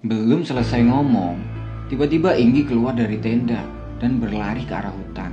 Belum 0.00 0.40
selesai 0.40 0.80
ngomong, 0.88 1.36
tiba-tiba 1.92 2.32
Inggi 2.32 2.64
keluar 2.64 2.96
dari 2.96 3.20
tenda 3.20 3.60
dan 4.00 4.16
berlari 4.16 4.64
ke 4.64 4.72
arah 4.72 4.96
hutan. 4.96 5.28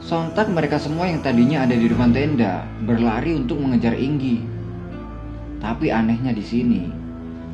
Sontak 0.00 0.48
mereka 0.48 0.80
semua 0.80 1.04
yang 1.04 1.20
tadinya 1.20 1.68
ada 1.68 1.76
di 1.76 1.84
depan 1.84 2.16
tenda 2.16 2.64
berlari 2.88 3.36
untuk 3.36 3.60
mengejar 3.60 3.92
Inggi. 3.92 4.40
Tapi 5.60 5.92
anehnya 5.92 6.32
di 6.32 6.40
sini, 6.40 6.88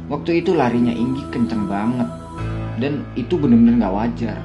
waktu 0.06 0.46
itu 0.46 0.54
larinya 0.54 0.94
Inggi 0.94 1.26
kenceng 1.34 1.66
banget 1.66 2.06
dan 2.78 3.02
itu 3.18 3.34
benar-benar 3.34 3.82
gak 3.82 3.94
wajar. 3.98 4.38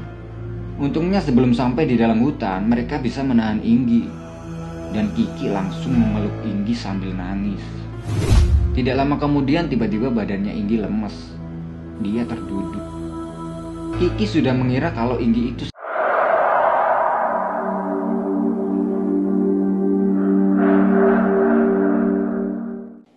Untungnya 0.82 1.22
sebelum 1.22 1.54
sampai 1.54 1.86
di 1.86 2.02
dalam 2.02 2.18
hutan, 2.18 2.66
mereka 2.66 2.98
bisa 2.98 3.22
menahan 3.22 3.62
Inggi 3.62 4.10
dan 4.90 5.14
Kiki 5.14 5.54
langsung 5.54 6.02
memeluk 6.02 6.34
Inggi 6.42 6.74
sambil 6.74 7.14
nangis. 7.14 7.62
Tidak 8.78 8.94
lama 8.94 9.18
kemudian 9.18 9.66
tiba-tiba 9.66 10.14
badannya 10.14 10.54
Inggi 10.54 10.78
lemes. 10.78 11.34
Dia 11.98 12.22
terduduk. 12.30 12.86
Kiki 13.98 14.30
sudah 14.30 14.54
mengira 14.54 14.94
kalau 14.94 15.18
Inggi 15.18 15.50
itu 15.50 15.64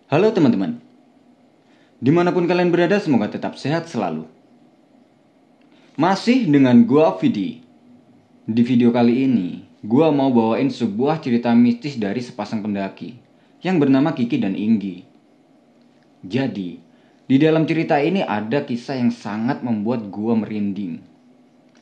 Halo 0.09 0.33
teman-teman 0.33 0.81
Di 2.01 2.09
mana 2.09 2.33
pun 2.33 2.49
kalian 2.49 2.73
berada 2.73 2.97
semoga 2.97 3.29
tetap 3.29 3.53
sehat 3.53 3.85
selalu 3.85 4.25
Masih 5.93 6.49
dengan 6.49 6.81
gua 6.89 7.21
Vidi 7.21 7.61
Di 8.49 8.65
video 8.65 8.89
kali 8.89 9.29
ini 9.29 9.61
Gua 9.85 10.09
mau 10.09 10.33
bawain 10.33 10.73
sebuah 10.73 11.21
cerita 11.21 11.53
mistis 11.53 12.01
dari 12.01 12.25
sepasang 12.25 12.65
pendaki 12.65 13.21
Yang 13.61 13.77
bernama 13.85 14.17
Kiki 14.17 14.41
dan 14.41 14.57
Inggi 14.57 15.10
Jadi 16.21 16.77
Di 17.25 17.35
dalam 17.41 17.65
cerita 17.65 17.97
ini 17.97 18.21
ada 18.21 18.61
kisah 18.65 18.97
yang 18.97 19.09
sangat 19.09 19.65
membuat 19.65 20.09
gua 20.13 20.37
merinding 20.37 21.01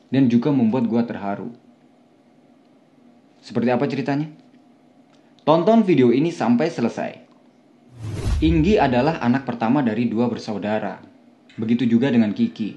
Dan 0.08 0.32
juga 0.32 0.48
membuat 0.48 0.88
gua 0.88 1.04
terharu 1.04 1.52
Seperti 3.40 3.68
apa 3.68 3.84
ceritanya? 3.84 4.28
Tonton 5.44 5.84
video 5.84 6.12
ini 6.12 6.32
sampai 6.32 6.68
selesai 6.72 7.30
Inggi 8.40 8.80
adalah 8.80 9.20
anak 9.20 9.44
pertama 9.44 9.84
dari 9.84 10.08
dua 10.08 10.24
bersaudara. 10.24 10.96
Begitu 11.60 11.84
juga 11.84 12.08
dengan 12.08 12.32
Kiki. 12.32 12.72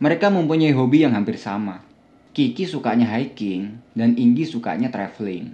Mereka 0.00 0.32
mempunyai 0.32 0.72
hobi 0.72 1.04
yang 1.04 1.12
hampir 1.12 1.36
sama. 1.36 1.84
Kiki 2.32 2.64
sukanya 2.64 3.04
hiking 3.04 3.76
dan 3.92 4.16
Inggi 4.16 4.48
sukanya 4.48 4.88
traveling. 4.88 5.52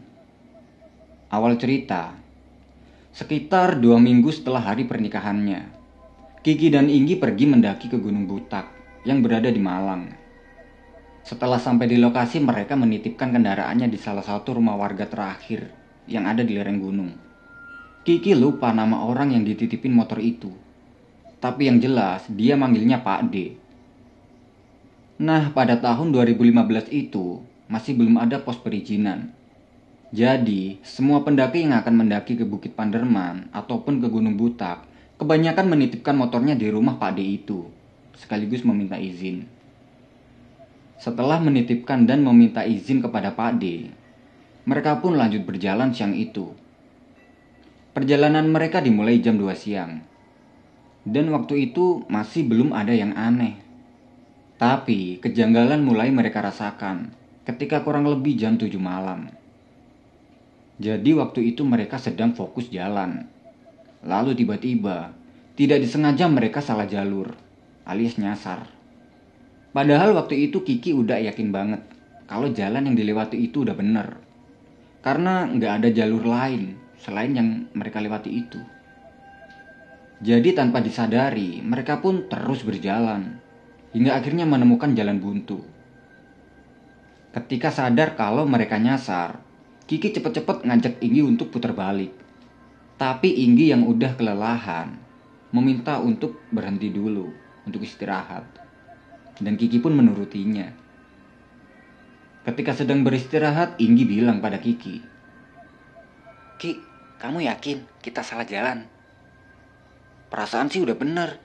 Awal 1.35 1.59
cerita, 1.59 2.15
sekitar 3.13 3.77
dua 3.77 4.01
minggu 4.01 4.33
setelah 4.33 4.73
hari 4.73 4.89
pernikahannya, 4.89 5.69
Kiki 6.41 6.73
dan 6.73 6.89
Inggi 6.89 7.21
pergi 7.21 7.45
mendaki 7.45 7.93
ke 7.93 8.01
Gunung 8.01 8.25
Butak 8.25 8.73
yang 9.05 9.21
berada 9.21 9.53
di 9.53 9.61
Malang. 9.61 10.09
Setelah 11.21 11.61
sampai 11.61 11.93
di 11.93 12.01
lokasi, 12.01 12.41
mereka 12.41 12.73
menitipkan 12.73 13.31
kendaraannya 13.31 13.93
di 13.93 14.01
salah 14.01 14.25
satu 14.25 14.57
rumah 14.57 14.81
warga 14.81 15.05
terakhir 15.05 15.69
yang 16.09 16.25
ada 16.25 16.41
di 16.41 16.57
lereng 16.57 16.81
gunung. 16.81 17.13
Kiki 18.03 18.33
lupa 18.33 18.73
nama 18.73 19.05
orang 19.05 19.37
yang 19.37 19.45
dititipin 19.45 19.93
motor 19.93 20.19
itu. 20.19 20.51
Tapi 21.37 21.69
yang 21.69 21.79
jelas 21.85 22.27
dia 22.33 22.57
manggilnya 22.57 23.05
Pak 23.05 23.21
D. 23.29 23.61
Nah, 25.21 25.53
pada 25.53 25.77
tahun 25.79 26.11
2015 26.11 26.91
itu 26.91 27.45
masih 27.69 27.93
belum 27.95 28.19
ada 28.19 28.41
pos 28.43 28.59
perizinan. 28.59 29.37
Jadi, 30.13 30.77
semua 30.85 31.25
pendaki 31.25 31.65
yang 31.65 31.73
akan 31.73 32.05
mendaki 32.05 32.37
ke 32.37 32.45
Bukit 32.45 32.77
Panderman 32.77 33.49
ataupun 33.51 33.99
ke 33.99 34.13
Gunung 34.13 34.37
Butak, 34.37 34.85
kebanyakan 35.17 35.73
menitipkan 35.73 36.13
motornya 36.13 36.53
di 36.53 36.69
rumah 36.69 37.01
Pak 37.01 37.17
D 37.17 37.25
itu, 37.25 37.65
sekaligus 38.15 38.61
meminta 38.63 39.01
izin. 39.01 39.49
Setelah 41.01 41.41
menitipkan 41.41 42.05
dan 42.05 42.21
meminta 42.21 42.61
izin 42.63 43.01
kepada 43.01 43.33
Pak 43.33 43.57
D, 43.57 43.89
mereka 44.69 45.01
pun 45.01 45.17
lanjut 45.17 45.49
berjalan 45.49 45.91
siang 45.97 46.13
itu 46.13 46.53
Perjalanan 47.93 48.49
mereka 48.49 48.81
dimulai 48.81 49.21
jam 49.21 49.37
2 49.37 49.53
siang. 49.53 50.01
Dan 51.05 51.29
waktu 51.29 51.69
itu 51.69 52.09
masih 52.09 52.49
belum 52.49 52.73
ada 52.73 52.97
yang 52.97 53.13
aneh. 53.13 53.61
Tapi 54.57 55.21
kejanggalan 55.21 55.85
mulai 55.85 56.09
mereka 56.09 56.41
rasakan 56.41 57.13
ketika 57.45 57.85
kurang 57.85 58.09
lebih 58.09 58.33
jam 58.41 58.57
7 58.57 58.73
malam. 58.81 59.29
Jadi 60.83 61.15
waktu 61.15 61.55
itu 61.55 61.63
mereka 61.63 62.03
sedang 62.03 62.35
fokus 62.35 62.67
jalan. 62.67 63.31
Lalu 64.03 64.35
tiba-tiba 64.35 65.15
tidak 65.55 65.79
disengaja 65.79 66.27
mereka 66.27 66.59
salah 66.59 66.91
jalur 66.91 67.31
alias 67.87 68.19
nyasar. 68.19 68.67
Padahal 69.71 70.11
waktu 70.19 70.51
itu 70.51 70.67
Kiki 70.67 70.91
udah 70.91 71.23
yakin 71.23 71.55
banget 71.55 71.87
kalau 72.27 72.51
jalan 72.51 72.91
yang 72.91 72.97
dilewati 72.99 73.39
itu 73.39 73.63
udah 73.63 73.79
bener. 73.79 74.19
Karena 75.07 75.47
nggak 75.47 75.73
ada 75.79 75.89
jalur 75.95 76.27
lain 76.27 76.75
selain 76.99 77.31
yang 77.31 77.49
mereka 77.79 78.03
lewati 78.03 78.31
itu. 78.35 78.59
Jadi 80.23 80.55
tanpa 80.55 80.83
disadari, 80.83 81.63
mereka 81.63 81.99
pun 82.03 82.27
terus 82.27 82.67
berjalan 82.67 83.39
hingga 83.95 84.19
akhirnya 84.19 84.47
menemukan 84.51 84.99
jalan 84.99 85.23
buntu. 85.23 85.63
Ketika 87.35 87.71
sadar 87.71 88.19
kalau 88.19 88.47
mereka 88.51 88.83
nyasar, 88.83 89.52
Kiki 89.93 90.09
cepet-cepet 90.09 90.65
ngajak 90.65 91.05
Inggi 91.05 91.21
untuk 91.21 91.53
putar 91.53 91.77
balik. 91.77 92.17
Tapi 92.97 93.45
Inggi 93.45 93.77
yang 93.77 93.85
udah 93.85 94.17
kelelahan 94.17 94.97
meminta 95.53 96.01
untuk 96.01 96.41
berhenti 96.49 96.89
dulu 96.89 97.29
untuk 97.69 97.85
istirahat. 97.85 98.41
Dan 99.37 99.61
Kiki 99.61 99.85
pun 99.85 99.93
menurutinya. 99.93 100.65
Ketika 102.49 102.73
sedang 102.73 103.05
beristirahat, 103.05 103.77
Inggi 103.77 104.09
bilang 104.09 104.41
pada 104.41 104.57
Kiki, 104.57 105.05
Ki, 106.57 106.73
kamu 107.21 107.45
yakin 107.53 107.85
kita 108.01 108.25
salah 108.25 108.49
jalan? 108.49 108.89
Perasaan 110.33 110.73
sih 110.73 110.81
udah 110.81 110.97
bener. 110.97 111.37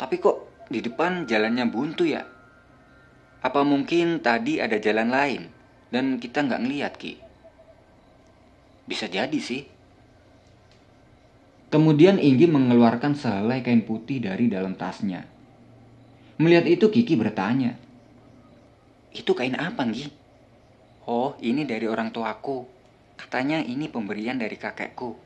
Tapi 0.00 0.16
kok 0.24 0.72
di 0.72 0.80
depan 0.80 1.28
jalannya 1.28 1.68
buntu 1.68 2.08
ya? 2.08 2.24
Apa 3.44 3.60
mungkin 3.60 4.24
tadi 4.24 4.56
ada 4.56 4.80
jalan 4.80 5.12
lain 5.12 5.42
dan 5.92 6.16
kita 6.16 6.48
nggak 6.48 6.64
ngeliat 6.64 6.96
Ki? 6.96 7.23
Bisa 8.84 9.08
jadi 9.08 9.40
sih. 9.40 9.64
Kemudian 11.72 12.22
Inggi 12.22 12.46
mengeluarkan 12.46 13.18
sehelai 13.18 13.64
kain 13.64 13.82
putih 13.82 14.22
dari 14.22 14.46
dalam 14.46 14.78
tasnya. 14.78 15.26
Melihat 16.38 16.70
itu 16.70 16.86
Kiki 16.86 17.18
bertanya. 17.18 17.74
Itu 19.10 19.34
kain 19.34 19.58
apa, 19.58 19.82
Nggi? 19.82 20.06
Oh, 21.10 21.34
ini 21.42 21.66
dari 21.66 21.90
orang 21.90 22.14
tuaku. 22.14 22.66
Katanya 23.18 23.62
ini 23.62 23.90
pemberian 23.90 24.38
dari 24.38 24.54
kakekku. 24.54 25.18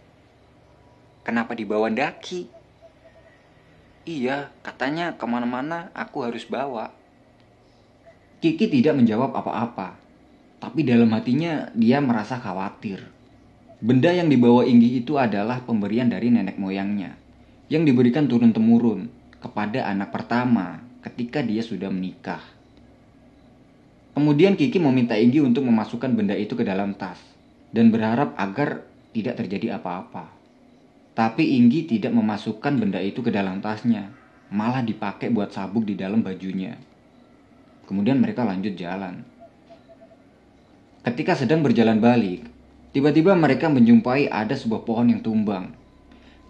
Kenapa 1.25 1.53
dibawa 1.53 1.93
daki? 1.93 2.49
Iya, 4.09 4.49
katanya 4.65 5.21
ke 5.21 5.25
mana-mana 5.29 5.93
aku 5.93 6.25
harus 6.25 6.49
bawa. 6.49 6.93
Kiki 8.41 8.73
tidak 8.73 8.97
menjawab 8.97 9.37
apa-apa. 9.37 10.01
Tapi 10.65 10.81
dalam 10.81 11.13
hatinya 11.13 11.69
dia 11.77 12.01
merasa 12.01 12.41
khawatir. 12.41 13.18
Benda 13.79 14.11
yang 14.11 14.27
dibawa 14.27 14.67
Inggi 14.67 14.99
itu 14.99 15.23
adalah 15.23 15.63
pemberian 15.63 16.11
dari 16.11 16.35
nenek 16.35 16.59
moyangnya. 16.59 17.15
Yang 17.71 17.95
diberikan 17.95 18.27
turun-temurun 18.27 19.07
kepada 19.39 19.87
anak 19.87 20.11
pertama 20.11 20.83
ketika 21.07 21.39
dia 21.47 21.63
sudah 21.63 21.87
menikah. 21.87 22.43
Kemudian 24.19 24.59
Kiki 24.59 24.83
meminta 24.83 25.15
Inggi 25.15 25.39
untuk 25.39 25.63
memasukkan 25.63 26.11
benda 26.11 26.35
itu 26.35 26.59
ke 26.59 26.67
dalam 26.67 26.99
tas 26.99 27.23
dan 27.71 27.95
berharap 27.95 28.35
agar 28.35 28.83
tidak 29.15 29.39
terjadi 29.39 29.79
apa-apa. 29.79 30.27
Tapi 31.15 31.55
Inggi 31.55 31.87
tidak 31.87 32.11
memasukkan 32.19 32.83
benda 32.83 32.99
itu 32.99 33.23
ke 33.23 33.31
dalam 33.31 33.63
tasnya, 33.63 34.11
malah 34.51 34.83
dipakai 34.83 35.31
buat 35.31 35.55
sabuk 35.55 35.87
di 35.87 35.95
dalam 35.95 36.19
bajunya. 36.19 36.75
Kemudian 37.87 38.19
mereka 38.19 38.43
lanjut 38.43 38.75
jalan. 38.75 39.23
Ketika 41.07 41.39
sedang 41.39 41.63
berjalan 41.63 42.03
balik, 42.03 42.58
tiba-tiba 42.99 43.39
mereka 43.39 43.71
menjumpai 43.71 44.27
ada 44.27 44.59
sebuah 44.59 44.83
pohon 44.83 45.15
yang 45.15 45.23
tumbang. 45.23 45.71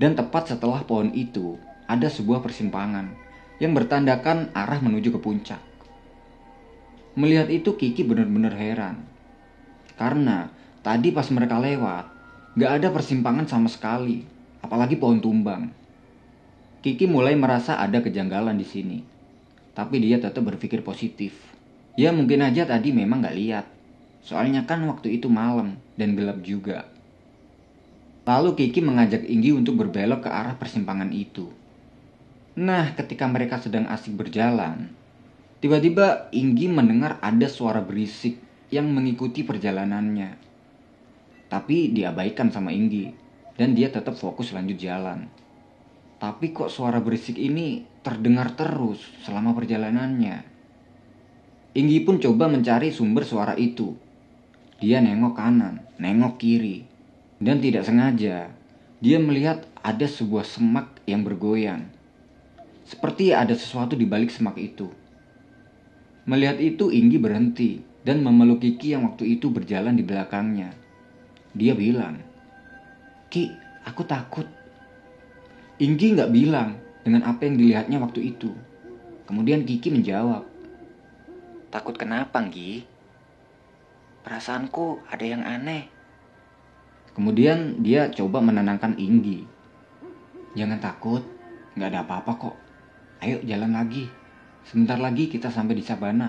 Dan 0.01 0.17
tepat 0.17 0.57
setelah 0.57 0.81
pohon 0.89 1.13
itu, 1.13 1.61
ada 1.85 2.09
sebuah 2.09 2.41
persimpangan 2.41 3.13
yang 3.61 3.77
bertandakan 3.77 4.49
arah 4.57 4.81
menuju 4.81 5.13
ke 5.13 5.21
puncak. 5.21 5.61
Melihat 7.21 7.53
itu 7.53 7.77
Kiki 7.77 8.01
benar-benar 8.09 8.57
heran. 8.57 9.05
Karena 9.99 10.49
Tadi 10.89 11.13
pas 11.13 11.29
mereka 11.35 11.61
lewat, 11.61 12.07
gak 12.57 12.81
ada 12.81 12.89
persimpangan 12.89 13.45
sama 13.45 13.69
sekali, 13.69 14.25
apalagi 14.65 14.97
pohon 14.97 15.21
tumbang. 15.21 15.69
Kiki 16.81 17.05
mulai 17.05 17.37
merasa 17.37 17.77
ada 17.77 18.01
kejanggalan 18.01 18.57
di 18.57 18.65
sini, 18.65 18.99
tapi 19.77 20.01
dia 20.01 20.17
tetap 20.17 20.47
berpikir 20.49 20.81
positif. 20.81 21.37
Ya 21.99 22.09
mungkin 22.09 22.41
aja 22.41 22.65
tadi 22.65 22.95
memang 22.95 23.21
gak 23.21 23.37
lihat, 23.37 23.67
soalnya 24.29 24.69
kan 24.69 24.85
waktu 24.85 25.17
itu 25.17 25.33
malam 25.33 25.81
dan 25.97 26.13
gelap 26.13 26.45
juga. 26.45 26.85
Lalu 28.29 28.61
Kiki 28.61 28.85
mengajak 28.85 29.25
Inggi 29.25 29.57
untuk 29.57 29.81
berbelok 29.81 30.29
ke 30.29 30.31
arah 30.31 30.53
persimpangan 30.61 31.09
itu. 31.17 31.49
Nah, 32.61 32.93
ketika 32.93 33.25
mereka 33.25 33.57
sedang 33.57 33.89
asik 33.89 34.21
berjalan, 34.21 34.93
tiba-tiba 35.65 36.29
Inggi 36.37 36.69
mendengar 36.69 37.17
ada 37.25 37.49
suara 37.49 37.81
berisik 37.81 38.37
yang 38.69 38.93
mengikuti 38.93 39.49
perjalanannya. 39.49 40.37
Tapi 41.49 41.97
diabaikan 41.97 42.53
sama 42.53 42.69
Inggi, 42.69 43.09
dan 43.57 43.73
dia 43.73 43.89
tetap 43.89 44.13
fokus 44.13 44.53
lanjut 44.53 44.77
jalan. 44.77 45.25
Tapi 46.21 46.53
kok 46.53 46.69
suara 46.69 47.01
berisik 47.01 47.41
ini 47.41 47.81
terdengar 48.05 48.53
terus 48.53 49.01
selama 49.25 49.57
perjalanannya. 49.57 50.45
Inggi 51.81 52.05
pun 52.05 52.21
coba 52.21 52.45
mencari 52.53 52.93
sumber 52.93 53.25
suara 53.25 53.57
itu. 53.57 54.08
Dia 54.79 55.03
nengok 55.03 55.35
kanan, 55.35 55.83
nengok 55.99 56.39
kiri, 56.39 56.87
dan 57.43 57.59
tidak 57.59 57.87
sengaja 57.87 58.59
dia 58.99 59.23
melihat 59.23 59.63
ada 59.79 60.11
sebuah 60.11 60.43
semak 60.43 60.99
yang 61.07 61.23
bergoyang. 61.23 61.87
Seperti 62.83 63.31
ada 63.31 63.55
sesuatu 63.55 63.95
di 63.95 64.03
balik 64.03 64.35
semak 64.35 64.59
itu. 64.59 64.91
Melihat 66.27 66.59
itu, 66.59 66.91
Inggi 66.91 67.15
berhenti 67.15 67.79
dan 68.03 68.27
memeluk 68.27 68.59
Kiki 68.59 68.99
yang 68.99 69.07
waktu 69.07 69.39
itu 69.39 69.55
berjalan 69.55 69.95
di 69.95 70.03
belakangnya. 70.03 70.75
Dia 71.55 71.79
bilang, 71.79 72.19
Ki, 73.31 73.55
aku 73.87 74.03
takut. 74.03 74.51
Inggi 75.79 76.19
nggak 76.19 76.33
bilang 76.35 76.75
dengan 77.07 77.23
apa 77.23 77.47
yang 77.47 77.55
dilihatnya 77.55 78.03
waktu 78.03 78.35
itu. 78.35 78.51
Kemudian 79.31 79.63
Kiki 79.63 79.95
menjawab, 79.95 80.43
Takut 81.69 81.95
kenapa, 81.95 82.41
Nggi? 82.43 82.83
Perasaanku 84.29 85.09
ada 85.09 85.25
yang 85.25 85.41
aneh. 85.41 85.89
Kemudian 87.17 87.81
dia 87.81 88.13
coba 88.13 88.45
menenangkan 88.45 89.01
Inggi. 89.01 89.49
Jangan 90.53 90.85
takut, 90.85 91.25
nggak 91.73 91.89
ada 91.89 92.05
apa-apa 92.05 92.33
kok. 92.37 92.57
Ayo 93.25 93.41
jalan 93.49 93.73
lagi. 93.73 94.05
Sebentar 94.69 95.01
lagi 95.01 95.33
kita 95.33 95.49
sampai 95.49 95.81
di 95.81 95.81
Sabana. 95.81 96.29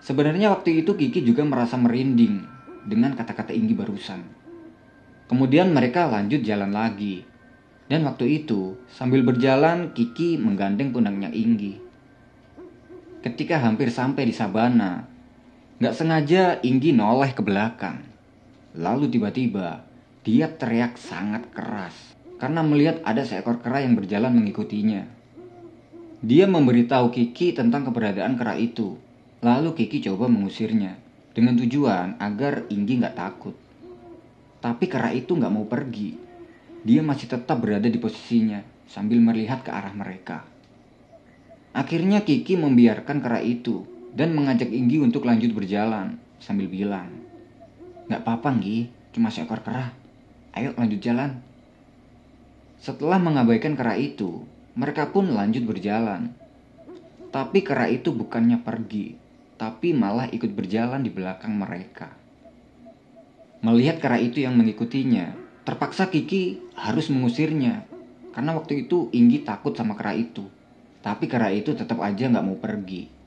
Sebenarnya 0.00 0.48
waktu 0.56 0.80
itu 0.80 0.96
Kiki 0.96 1.20
juga 1.20 1.44
merasa 1.44 1.76
merinding 1.76 2.48
dengan 2.88 3.12
kata-kata 3.12 3.52
Inggi 3.52 3.76
barusan. 3.76 4.24
Kemudian 5.28 5.68
mereka 5.68 6.08
lanjut 6.08 6.40
jalan 6.40 6.72
lagi. 6.72 7.28
Dan 7.92 8.08
waktu 8.08 8.40
itu, 8.40 8.80
sambil 8.88 9.20
berjalan, 9.20 9.92
Kiki 9.92 10.40
menggandeng 10.40 10.96
pundaknya 10.96 11.28
Inggi. 11.28 11.76
Ketika 13.20 13.60
hampir 13.60 13.92
sampai 13.92 14.24
di 14.24 14.32
Sabana, 14.32 15.09
nggak 15.80 15.96
sengaja 15.96 16.60
Inggi 16.60 16.92
noleh 16.92 17.32
ke 17.32 17.42
belakang. 17.42 18.04
Lalu 18.76 19.10
tiba-tiba, 19.10 19.82
dia 20.22 20.46
teriak 20.46 21.00
sangat 21.00 21.48
keras 21.50 21.96
karena 22.38 22.60
melihat 22.62 23.02
ada 23.02 23.24
seekor 23.26 23.58
kera 23.64 23.82
yang 23.82 23.96
berjalan 23.96 24.36
mengikutinya. 24.36 25.08
Dia 26.20 26.44
memberitahu 26.44 27.08
Kiki 27.10 27.56
tentang 27.56 27.88
keberadaan 27.88 28.36
kera 28.36 28.54
itu. 28.60 29.00
Lalu 29.40 29.72
Kiki 29.72 30.04
coba 30.04 30.28
mengusirnya 30.28 31.00
dengan 31.32 31.56
tujuan 31.56 32.20
agar 32.20 32.68
Inggi 32.68 33.00
nggak 33.00 33.16
takut. 33.16 33.56
Tapi 34.60 34.84
kera 34.84 35.10
itu 35.16 35.32
nggak 35.32 35.52
mau 35.52 35.64
pergi 35.64 36.30
dia 36.80 37.04
masih 37.04 37.28
tetap 37.28 37.60
berada 37.60 37.84
di 37.84 38.00
posisinya 38.00 38.64
sambil 38.88 39.20
melihat 39.20 39.60
ke 39.60 39.70
arah 39.70 39.92
mereka. 39.92 40.48
Akhirnya 41.76 42.24
Kiki 42.24 42.56
membiarkan 42.56 43.20
kera 43.20 43.44
itu 43.44 43.84
dan 44.14 44.34
mengajak 44.34 44.70
Inggi 44.70 44.98
untuk 44.98 45.26
lanjut 45.26 45.54
berjalan 45.54 46.18
sambil 46.42 46.66
bilang, 46.66 47.10
Gak 48.10 48.26
apa-apa 48.26 48.58
Nggi, 48.58 48.90
cuma 49.14 49.30
seekor 49.30 49.62
kera. 49.62 49.94
Ayo 50.50 50.74
lanjut 50.74 50.98
jalan. 50.98 51.38
Setelah 52.82 53.22
mengabaikan 53.22 53.78
kera 53.78 53.94
itu, 53.94 54.42
mereka 54.74 55.14
pun 55.14 55.30
lanjut 55.30 55.62
berjalan. 55.62 56.34
Tapi 57.30 57.62
kera 57.62 57.86
itu 57.86 58.10
bukannya 58.10 58.58
pergi, 58.58 59.14
tapi 59.54 59.94
malah 59.94 60.26
ikut 60.26 60.50
berjalan 60.50 61.06
di 61.06 61.10
belakang 61.14 61.54
mereka. 61.54 62.10
Melihat 63.62 64.02
kera 64.02 64.18
itu 64.18 64.42
yang 64.42 64.58
mengikutinya, 64.58 65.50
Terpaksa 65.60 66.08
Kiki 66.08 66.58
harus 66.72 67.12
mengusirnya 67.12 67.84
karena 68.32 68.56
waktu 68.56 68.88
itu 68.88 69.12
Inggi 69.12 69.44
takut 69.44 69.76
sama 69.76 69.94
kera 69.94 70.16
itu. 70.16 70.48
Tapi 71.04 71.28
kera 71.28 71.52
itu 71.52 71.76
tetap 71.76 72.00
aja 72.00 72.26
nggak 72.26 72.42
mau 72.42 72.56
pergi. 72.56 73.19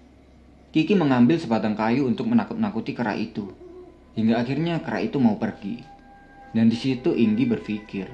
Kiki 0.74 0.98
mengambil 0.98 1.38
sebatang 1.38 1.78
kayu 1.78 2.10
untuk 2.10 2.26
menakut-nakuti 2.26 2.98
kera 2.98 3.14
itu. 3.14 3.54
Hingga 4.18 4.42
akhirnya 4.42 4.82
kera 4.82 5.06
itu 5.06 5.22
mau 5.22 5.38
pergi. 5.38 5.86
Dan 6.50 6.70
di 6.70 6.78
situ 6.78 7.14
Inggi 7.14 7.46
berpikir, 7.46 8.10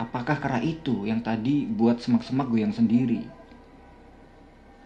apakah 0.00 0.40
kera 0.40 0.64
itu 0.64 1.04
yang 1.04 1.20
tadi 1.20 1.68
buat 1.68 2.00
semak-semak 2.00 2.48
goyang 2.48 2.72
sendiri? 2.72 3.24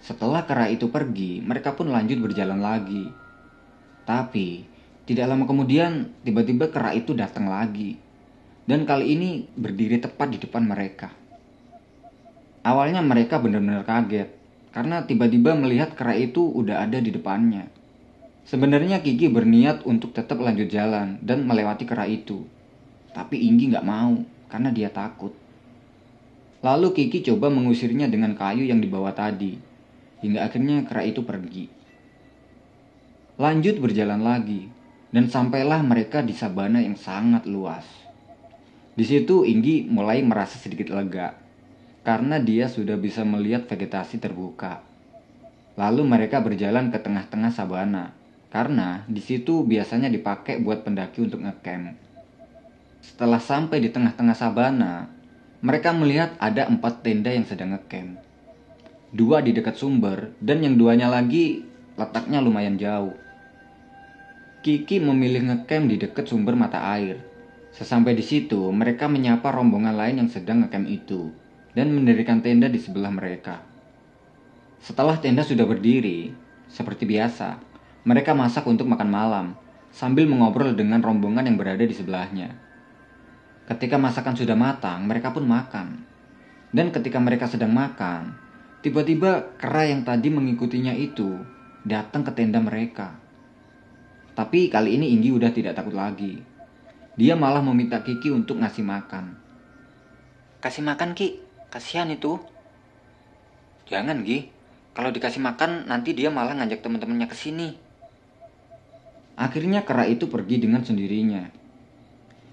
Setelah 0.03 0.43
kera 0.43 0.67
itu 0.67 0.91
pergi, 0.91 1.39
mereka 1.39 1.71
pun 1.75 1.87
lanjut 1.87 2.19
berjalan 2.19 2.59
lagi. 2.59 3.07
Tapi, 4.03 4.67
tidak 5.07 5.31
lama 5.31 5.47
kemudian, 5.47 6.11
tiba-tiba 6.27 6.71
kera 6.71 6.95
itu 6.99 7.15
datang 7.15 7.47
lagi 7.47 7.99
dan 8.63 8.87
kali 8.87 9.19
ini 9.19 9.31
berdiri 9.59 9.99
tepat 9.99 10.35
di 10.35 10.39
depan 10.39 10.63
mereka. 10.63 11.11
Awalnya 12.63 13.03
mereka 13.03 13.43
benar-benar 13.43 13.83
kaget 13.83 14.42
karena 14.73 15.05
tiba-tiba 15.05 15.53
melihat 15.53 15.93
kera 15.93 16.17
itu 16.17 16.41
udah 16.41 16.89
ada 16.89 16.97
di 16.99 17.13
depannya. 17.13 17.69
Sebenarnya 18.49 19.05
Kiki 19.05 19.29
berniat 19.29 19.85
untuk 19.87 20.17
tetap 20.17 20.41
lanjut 20.41 20.67
jalan 20.67 21.21
dan 21.23 21.45
melewati 21.45 21.85
kera 21.85 22.09
itu. 22.09 22.43
Tapi 23.13 23.39
Inggi 23.39 23.71
nggak 23.71 23.87
mau 23.87 24.25
karena 24.49 24.73
dia 24.73 24.89
takut. 24.89 25.37
Lalu 26.65 26.89
Kiki 26.97 27.23
coba 27.23 27.53
mengusirnya 27.53 28.09
dengan 28.09 28.33
kayu 28.33 28.65
yang 28.65 28.81
dibawa 28.81 29.13
tadi. 29.13 29.61
Hingga 30.25 30.41
akhirnya 30.49 30.89
kera 30.89 31.05
itu 31.05 31.21
pergi. 31.23 31.69
Lanjut 33.37 33.79
berjalan 33.79 34.25
lagi. 34.25 34.73
Dan 35.13 35.29
sampailah 35.29 35.85
mereka 35.85 36.25
di 36.25 36.33
sabana 36.33 36.81
yang 36.81 36.97
sangat 36.97 37.45
luas. 37.45 37.85
Di 38.97 39.05
situ 39.05 39.45
Inggi 39.45 39.85
mulai 39.85 40.25
merasa 40.25 40.57
sedikit 40.57 40.89
lega 40.89 41.42
karena 42.03 42.43
dia 42.43 42.67
sudah 42.67 42.99
bisa 42.99 43.23
melihat 43.23 43.67
vegetasi 43.71 44.19
terbuka. 44.19 44.83
Lalu 45.79 46.03
mereka 46.05 46.43
berjalan 46.43 46.91
ke 46.91 46.99
tengah-tengah 46.99 47.55
sabana 47.55 48.13
karena 48.53 49.07
di 49.09 49.23
situ 49.25 49.65
biasanya 49.65 50.13
dipakai 50.13 50.61
buat 50.61 50.85
pendaki 50.85 51.25
untuk 51.25 51.41
ngecamp. 51.41 51.97
Setelah 53.03 53.41
sampai 53.41 53.81
di 53.81 53.89
tengah-tengah 53.89 54.37
sabana, 54.37 55.09
mereka 55.65 55.95
melihat 55.97 56.37
ada 56.37 56.69
empat 56.69 57.01
tenda 57.01 57.33
yang 57.33 57.49
sedang 57.49 57.73
ngecamp. 57.73 58.21
Dua 59.15 59.41
di 59.41 59.57
dekat 59.57 59.79
sumber 59.79 60.35
dan 60.43 60.61
yang 60.61 60.77
duanya 60.77 61.09
lagi 61.09 61.65
letaknya 61.97 62.45
lumayan 62.45 62.77
jauh. 62.77 63.17
Kiki 64.63 65.03
memilih 65.03 65.49
ngecamp 65.49 65.91
di 65.91 65.97
dekat 65.99 66.31
sumber 66.31 66.55
mata 66.55 66.79
air 66.95 67.33
Sesampai 67.73 68.13
di 68.13 68.21
situ, 68.21 68.69
mereka 68.69 69.09
menyapa 69.09 69.49
rombongan 69.49 69.97
lain 69.97 70.21
yang 70.23 70.31
sedang 70.31 70.61
ngecamp 70.61 70.87
itu 70.93 71.33
dan 71.73 71.93
mendirikan 71.93 72.45
tenda 72.45 72.69
di 72.69 72.77
sebelah 72.81 73.13
mereka. 73.13 73.65
Setelah 74.83 75.17
tenda 75.21 75.47
sudah 75.47 75.65
berdiri, 75.65 76.35
seperti 76.69 77.07
biasa, 77.07 77.61
mereka 78.09 78.35
masak 78.35 78.67
untuk 78.67 78.91
makan 78.91 79.09
malam 79.09 79.47
sambil 79.93 80.27
mengobrol 80.27 80.75
dengan 80.75 81.01
rombongan 81.01 81.47
yang 81.47 81.57
berada 81.57 81.85
di 81.85 81.95
sebelahnya. 81.95 82.57
Ketika 83.69 83.97
masakan 83.97 84.35
sudah 84.35 84.59
matang, 84.59 85.07
mereka 85.07 85.31
pun 85.31 85.47
makan. 85.47 86.03
Dan 86.73 86.91
ketika 86.91 87.21
mereka 87.21 87.47
sedang 87.47 87.71
makan, 87.71 88.35
tiba-tiba 88.81 89.55
kera 89.61 89.87
yang 89.87 90.03
tadi 90.03 90.33
mengikutinya 90.33 90.97
itu 90.97 91.41
datang 91.87 92.27
ke 92.27 92.33
tenda 92.35 92.59
mereka. 92.59 93.15
Tapi 94.33 94.73
kali 94.73 94.97
ini 94.97 95.13
Inggi 95.13 95.31
udah 95.31 95.53
tidak 95.53 95.77
takut 95.77 95.93
lagi 95.93 96.53
dia 97.13 97.37
malah 97.37 97.61
meminta 97.61 98.01
Kiki 98.01 98.33
untuk 98.33 98.57
ngasih 98.65 98.85
makan. 98.89 99.37
Kasih 100.65 100.81
makan 100.81 101.13
Ki, 101.13 101.45
kasihan 101.73 102.13
itu. 102.13 102.37
Jangan 103.89 104.21
Gi, 104.29 104.53
kalau 104.93 105.09
dikasih 105.09 105.41
makan 105.41 105.89
nanti 105.89 106.13
dia 106.13 106.29
malah 106.29 106.53
ngajak 106.53 106.85
teman-temannya 106.85 107.25
ke 107.25 107.37
sini. 107.37 107.73
Akhirnya 109.41 109.81
kera 109.89 110.05
itu 110.05 110.29
pergi 110.29 110.61
dengan 110.61 110.85
sendirinya. 110.85 111.49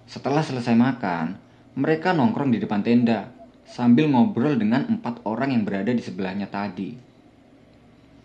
Setelah 0.08 0.40
selesai 0.40 0.74
makan, 0.74 1.36
mereka 1.76 2.16
nongkrong 2.16 2.56
di 2.56 2.64
depan 2.64 2.80
tenda 2.80 3.30
sambil 3.68 4.08
ngobrol 4.10 4.56
dengan 4.56 4.88
empat 4.88 5.22
orang 5.28 5.54
yang 5.54 5.68
berada 5.68 5.92
di 5.92 6.02
sebelahnya 6.02 6.48
tadi. 6.48 6.96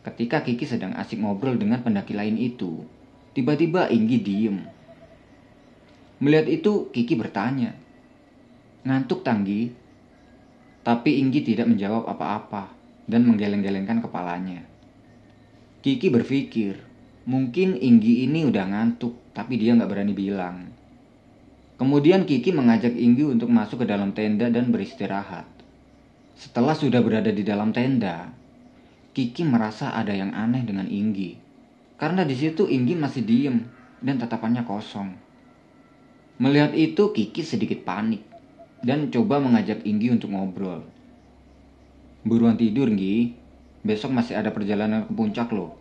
Ketika 0.06 0.40
Kiki 0.46 0.64
sedang 0.64 0.94
asik 0.94 1.20
ngobrol 1.20 1.58
dengan 1.58 1.82
pendaki 1.82 2.14
lain 2.14 2.38
itu, 2.38 2.86
tiba-tiba 3.34 3.90
Inggi 3.90 4.18
diem 4.22 4.58
Melihat 6.22 6.46
itu, 6.48 6.88
Kiki 6.94 7.18
bertanya, 7.18 7.74
Ngantuk 8.86 9.26
Tanggi? 9.26 9.83
Tapi 10.84 11.16
Inggi 11.16 11.40
tidak 11.40 11.72
menjawab 11.72 12.04
apa-apa 12.04 12.68
dan 13.08 13.24
menggeleng-gelengkan 13.24 14.04
kepalanya. 14.04 14.60
Kiki 15.80 16.12
berpikir, 16.12 16.76
mungkin 17.24 17.80
Inggi 17.80 18.28
ini 18.28 18.44
udah 18.44 18.68
ngantuk, 18.68 19.16
tapi 19.32 19.56
dia 19.56 19.72
nggak 19.72 19.88
berani 19.88 20.12
bilang. 20.12 20.68
Kemudian 21.80 22.28
Kiki 22.28 22.52
mengajak 22.52 22.92
Inggi 22.92 23.24
untuk 23.24 23.48
masuk 23.48 23.80
ke 23.80 23.86
dalam 23.88 24.12
tenda 24.12 24.52
dan 24.52 24.68
beristirahat. 24.68 25.48
Setelah 26.36 26.76
sudah 26.76 27.00
berada 27.00 27.32
di 27.32 27.40
dalam 27.40 27.72
tenda, 27.72 28.28
Kiki 29.16 29.40
merasa 29.40 29.96
ada 29.96 30.12
yang 30.12 30.36
aneh 30.36 30.68
dengan 30.68 30.84
Inggi. 30.84 31.40
Karena 31.96 32.28
di 32.28 32.36
situ 32.36 32.68
Inggi 32.68 32.92
masih 32.92 33.24
diem 33.24 33.64
dan 34.04 34.20
tatapannya 34.20 34.68
kosong. 34.68 35.16
Melihat 36.44 36.76
itu 36.76 37.08
Kiki 37.08 37.40
sedikit 37.40 37.88
panik 37.88 38.33
dan 38.84 39.08
coba 39.08 39.40
mengajak 39.40 39.80
Inggi 39.88 40.12
untuk 40.12 40.30
ngobrol. 40.30 40.84
Buruan 42.22 42.60
tidur, 42.60 42.92
Inggi. 42.92 43.32
Besok 43.84 44.12
masih 44.16 44.36
ada 44.36 44.48
perjalanan 44.52 45.04
ke 45.08 45.12
puncak 45.12 45.52
loh. 45.52 45.76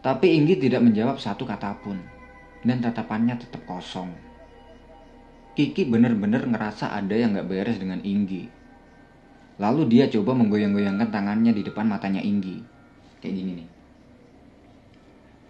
Tapi 0.00 0.36
Inggi 0.36 0.60
tidak 0.60 0.84
menjawab 0.84 1.16
satu 1.20 1.44
kata 1.48 1.76
pun 1.80 2.00
dan 2.64 2.80
tatapannya 2.80 3.36
tetap 3.36 3.64
kosong. 3.64 4.12
Kiki 5.56 5.88
benar-benar 5.88 6.44
ngerasa 6.44 6.92
ada 6.92 7.16
yang 7.16 7.32
gak 7.32 7.48
beres 7.48 7.80
dengan 7.80 8.04
Inggi. 8.04 8.48
Lalu 9.56 9.88
dia 9.88 10.04
coba 10.12 10.36
menggoyang-goyangkan 10.36 11.08
tangannya 11.08 11.56
di 11.56 11.64
depan 11.64 11.88
matanya 11.88 12.20
Inggi. 12.20 12.60
Kayak 13.24 13.34
gini 13.40 13.52
nih. 13.64 13.68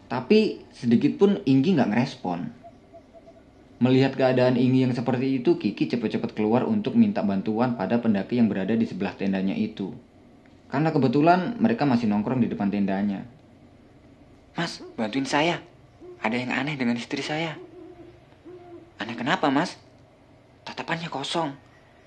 Tapi 0.06 0.62
sedikit 0.70 1.18
pun 1.18 1.42
Inggi 1.42 1.74
nggak 1.74 1.90
ngerespon. 1.90 2.65
Melihat 3.76 4.16
keadaan 4.16 4.56
Inggi 4.56 4.88
yang 4.88 4.94
seperti 4.96 5.36
itu, 5.36 5.60
Kiki 5.60 5.84
cepat-cepat 5.92 6.32
keluar 6.32 6.64
untuk 6.64 6.96
minta 6.96 7.20
bantuan 7.20 7.76
pada 7.76 8.00
pendaki 8.00 8.40
yang 8.40 8.48
berada 8.48 8.72
di 8.72 8.88
sebelah 8.88 9.12
tendanya 9.12 9.52
itu. 9.52 9.92
Karena 10.72 10.88
kebetulan 10.88 11.60
mereka 11.60 11.84
masih 11.84 12.08
nongkrong 12.08 12.40
di 12.40 12.48
depan 12.48 12.72
tendanya. 12.72 13.28
Mas, 14.56 14.80
bantuin 14.96 15.28
saya. 15.28 15.60
Ada 16.24 16.40
yang 16.40 16.56
aneh 16.56 16.80
dengan 16.80 16.96
istri 16.96 17.20
saya. 17.20 17.60
Aneh 18.96 19.12
kenapa, 19.12 19.52
Mas? 19.52 19.76
Tatapannya 20.64 21.12
kosong. 21.12 21.52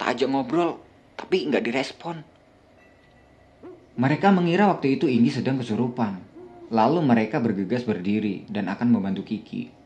Tak 0.02 0.18
ajak 0.18 0.26
ngobrol, 0.26 0.82
tapi 1.14 1.46
nggak 1.46 1.70
direspon. 1.70 2.26
Mereka 3.94 4.34
mengira 4.34 4.66
waktu 4.74 4.98
itu 4.98 5.06
Inggi 5.06 5.38
sedang 5.38 5.62
kesurupan. 5.62 6.18
Lalu 6.74 7.06
mereka 7.06 7.38
bergegas 7.38 7.86
berdiri 7.86 8.50
dan 8.50 8.74
akan 8.74 8.90
membantu 8.90 9.22
Kiki. 9.22 9.79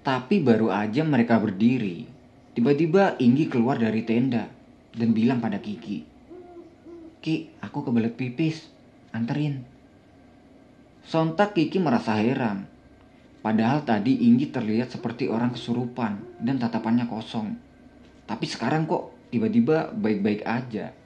Tapi 0.00 0.40
baru 0.40 0.72
aja 0.72 1.04
mereka 1.04 1.36
berdiri, 1.36 2.08
tiba-tiba 2.56 3.20
Inggi 3.20 3.52
keluar 3.52 3.76
dari 3.76 4.00
tenda 4.08 4.48
dan 4.96 5.12
bilang 5.12 5.44
pada 5.44 5.60
Kiki, 5.60 6.08
Ki, 7.20 7.52
aku 7.60 7.84
kebelet 7.84 8.16
pipis, 8.16 8.72
anterin. 9.12 9.60
Sontak 11.04 11.52
Kiki 11.52 11.76
merasa 11.76 12.16
heran. 12.16 12.64
Padahal 13.44 13.84
tadi 13.84 14.24
Inggi 14.24 14.48
terlihat 14.48 14.88
seperti 14.88 15.28
orang 15.28 15.52
kesurupan 15.52 16.40
dan 16.40 16.56
tatapannya 16.56 17.04
kosong. 17.04 17.60
Tapi 18.24 18.48
sekarang 18.48 18.88
kok 18.88 19.12
tiba-tiba 19.28 19.92
baik-baik 19.92 20.48
aja. 20.48 20.96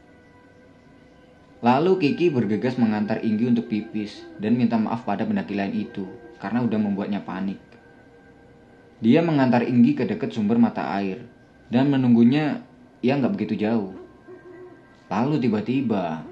Lalu 1.67 1.99
Kiki 1.99 2.31
bergegas 2.31 2.79
mengantar 2.79 3.27
Inggi 3.27 3.51
untuk 3.51 3.67
pipis 3.67 4.23
dan 4.39 4.55
minta 4.55 4.79
maaf 4.79 5.03
pada 5.03 5.27
pendaki 5.27 5.59
lain 5.59 5.75
itu 5.75 6.07
karena 6.39 6.63
udah 6.63 6.79
membuatnya 6.79 7.27
panik. 7.27 7.74
Dia 9.03 9.23
mengantar 9.23 9.67
Inggi 9.67 9.99
ke 9.99 10.07
dekat 10.07 10.31
sumber 10.31 10.61
mata 10.61 10.95
air 10.95 11.25
dan 11.73 11.91
menunggunya 11.91 12.63
ya 13.03 13.19
nggak 13.19 13.35
begitu 13.35 13.59
jauh. 13.59 13.95
Lalu 15.11 15.43
tiba-tiba 15.43 16.23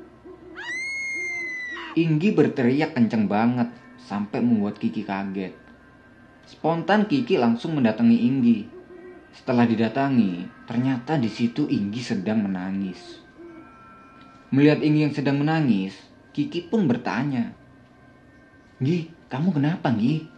Inggi 1.99 2.33
berteriak 2.33 2.97
kenceng 2.97 3.29
banget 3.29 3.69
sampai 4.01 4.41
membuat 4.41 4.81
Kiki 4.81 5.05
kaget. 5.05 5.53
Spontan 6.49 7.07
Kiki 7.07 7.37
langsung 7.37 7.77
mendatangi 7.77 8.19
Inggi 8.19 8.59
setelah 9.33 9.65
didatangi, 9.65 10.45
ternyata 10.69 11.17
di 11.17 11.29
situ 11.33 11.65
Inggi 11.65 12.01
sedang 12.05 12.45
menangis. 12.45 13.21
Melihat 14.53 14.85
Inggi 14.85 15.09
yang 15.09 15.15
sedang 15.17 15.41
menangis, 15.41 15.97
Kiki 16.37 16.69
pun 16.69 16.85
bertanya, 16.85 17.57
Gi, 18.77 19.09
kamu 19.33 19.57
kenapa, 19.57 19.89
Gi? 19.97 20.29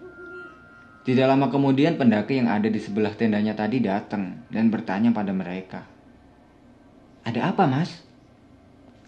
Tidak 1.04 1.26
lama 1.28 1.52
kemudian 1.52 2.00
pendaki 2.00 2.40
yang 2.40 2.48
ada 2.48 2.64
di 2.64 2.80
sebelah 2.80 3.12
tendanya 3.12 3.52
tadi 3.52 3.84
datang 3.84 4.48
dan 4.48 4.72
bertanya 4.72 5.12
pada 5.12 5.36
mereka. 5.36 5.84
Ada 7.28 7.52
apa, 7.52 7.68
Mas? 7.68 8.00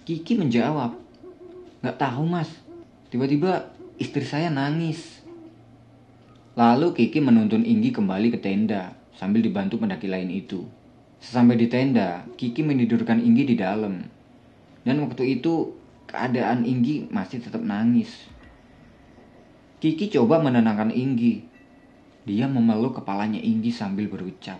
Kiki 0.05 0.37
menjawab, 0.37 0.93
Gak 1.81 1.97
tahu, 1.97 2.29
Mas. 2.29 2.53
Tiba-tiba 3.09 3.73
istri 3.97 4.27
saya 4.27 4.53
nangis. 4.53 5.23
Lalu 6.57 6.93
Kiki 6.97 7.21
menuntun 7.21 7.65
Inggi 7.65 7.93
kembali 7.93 8.33
ke 8.33 8.39
tenda 8.41 8.97
sambil 9.17 9.45
dibantu 9.45 9.81
pendaki 9.81 10.09
lain 10.09 10.29
itu. 10.33 10.65
Sesampai 11.21 11.57
di 11.57 11.69
tenda, 11.69 12.29
Kiki 12.37 12.61
menidurkan 12.65 13.21
Inggi 13.21 13.45
di 13.45 13.57
dalam. 13.57 14.05
Dan 14.85 15.01
waktu 15.05 15.41
itu 15.41 15.77
keadaan 16.09 16.65
Inggi 16.65 17.09
masih 17.09 17.41
tetap 17.41 17.61
nangis. 17.65 18.29
Kiki 19.81 20.13
coba 20.13 20.41
menenangkan 20.41 20.93
Inggi. 20.93 21.56
Dia 22.27 22.51
memeluk 22.51 22.99
kepalanya 22.99 23.39
Inggi 23.39 23.71
sambil 23.71 24.11
berucap. 24.11 24.59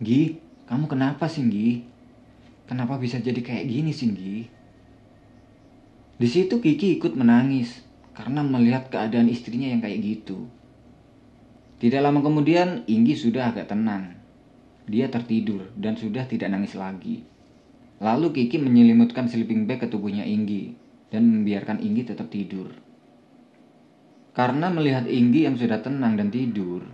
Gi, 0.00 0.40
kamu 0.64 0.88
kenapa 0.88 1.28
sih 1.28 1.44
Gi? 1.44 1.84
Kenapa 2.64 2.96
bisa 2.96 3.20
jadi 3.20 3.38
kayak 3.44 3.68
gini 3.68 3.92
sih 3.92 4.08
Gi? 4.16 4.38
Di 6.18 6.26
situ 6.26 6.58
Kiki 6.58 6.98
ikut 6.98 7.14
menangis 7.14 7.84
karena 8.16 8.42
melihat 8.42 8.90
keadaan 8.90 9.30
istrinya 9.30 9.70
yang 9.70 9.78
kayak 9.78 10.02
gitu. 10.02 10.50
Tidak 11.78 12.02
lama 12.02 12.18
kemudian, 12.18 12.82
Inggi 12.90 13.14
sudah 13.14 13.54
agak 13.54 13.70
tenang. 13.70 14.18
Dia 14.88 15.06
tertidur 15.06 15.70
dan 15.78 15.94
sudah 15.94 16.26
tidak 16.26 16.50
nangis 16.50 16.74
lagi. 16.74 17.22
Lalu 18.02 18.34
Kiki 18.34 18.58
menyelimutkan 18.58 19.30
sleeping 19.30 19.68
bag 19.68 19.84
ke 19.84 19.86
tubuhnya 19.86 20.26
Inggi 20.26 20.74
dan 21.12 21.28
membiarkan 21.28 21.78
Inggi 21.84 22.02
tetap 22.08 22.32
tidur. 22.32 22.87
Karena 24.38 24.70
melihat 24.70 25.10
Inggi 25.10 25.50
yang 25.50 25.58
sudah 25.58 25.82
tenang 25.82 26.14
dan 26.14 26.30
tidur, 26.30 26.86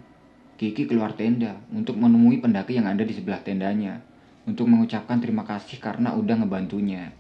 Kiki 0.57 0.89
keluar 0.89 1.13
tenda 1.13 1.61
untuk 1.69 2.01
menemui 2.01 2.41
pendaki 2.41 2.81
yang 2.81 2.89
ada 2.89 3.05
di 3.05 3.13
sebelah 3.13 3.45
tendanya 3.45 4.01
untuk 4.49 4.65
mengucapkan 4.65 5.21
terima 5.21 5.45
kasih 5.45 5.77
karena 5.77 6.17
udah 6.17 6.41
ngebantunya. 6.41 7.13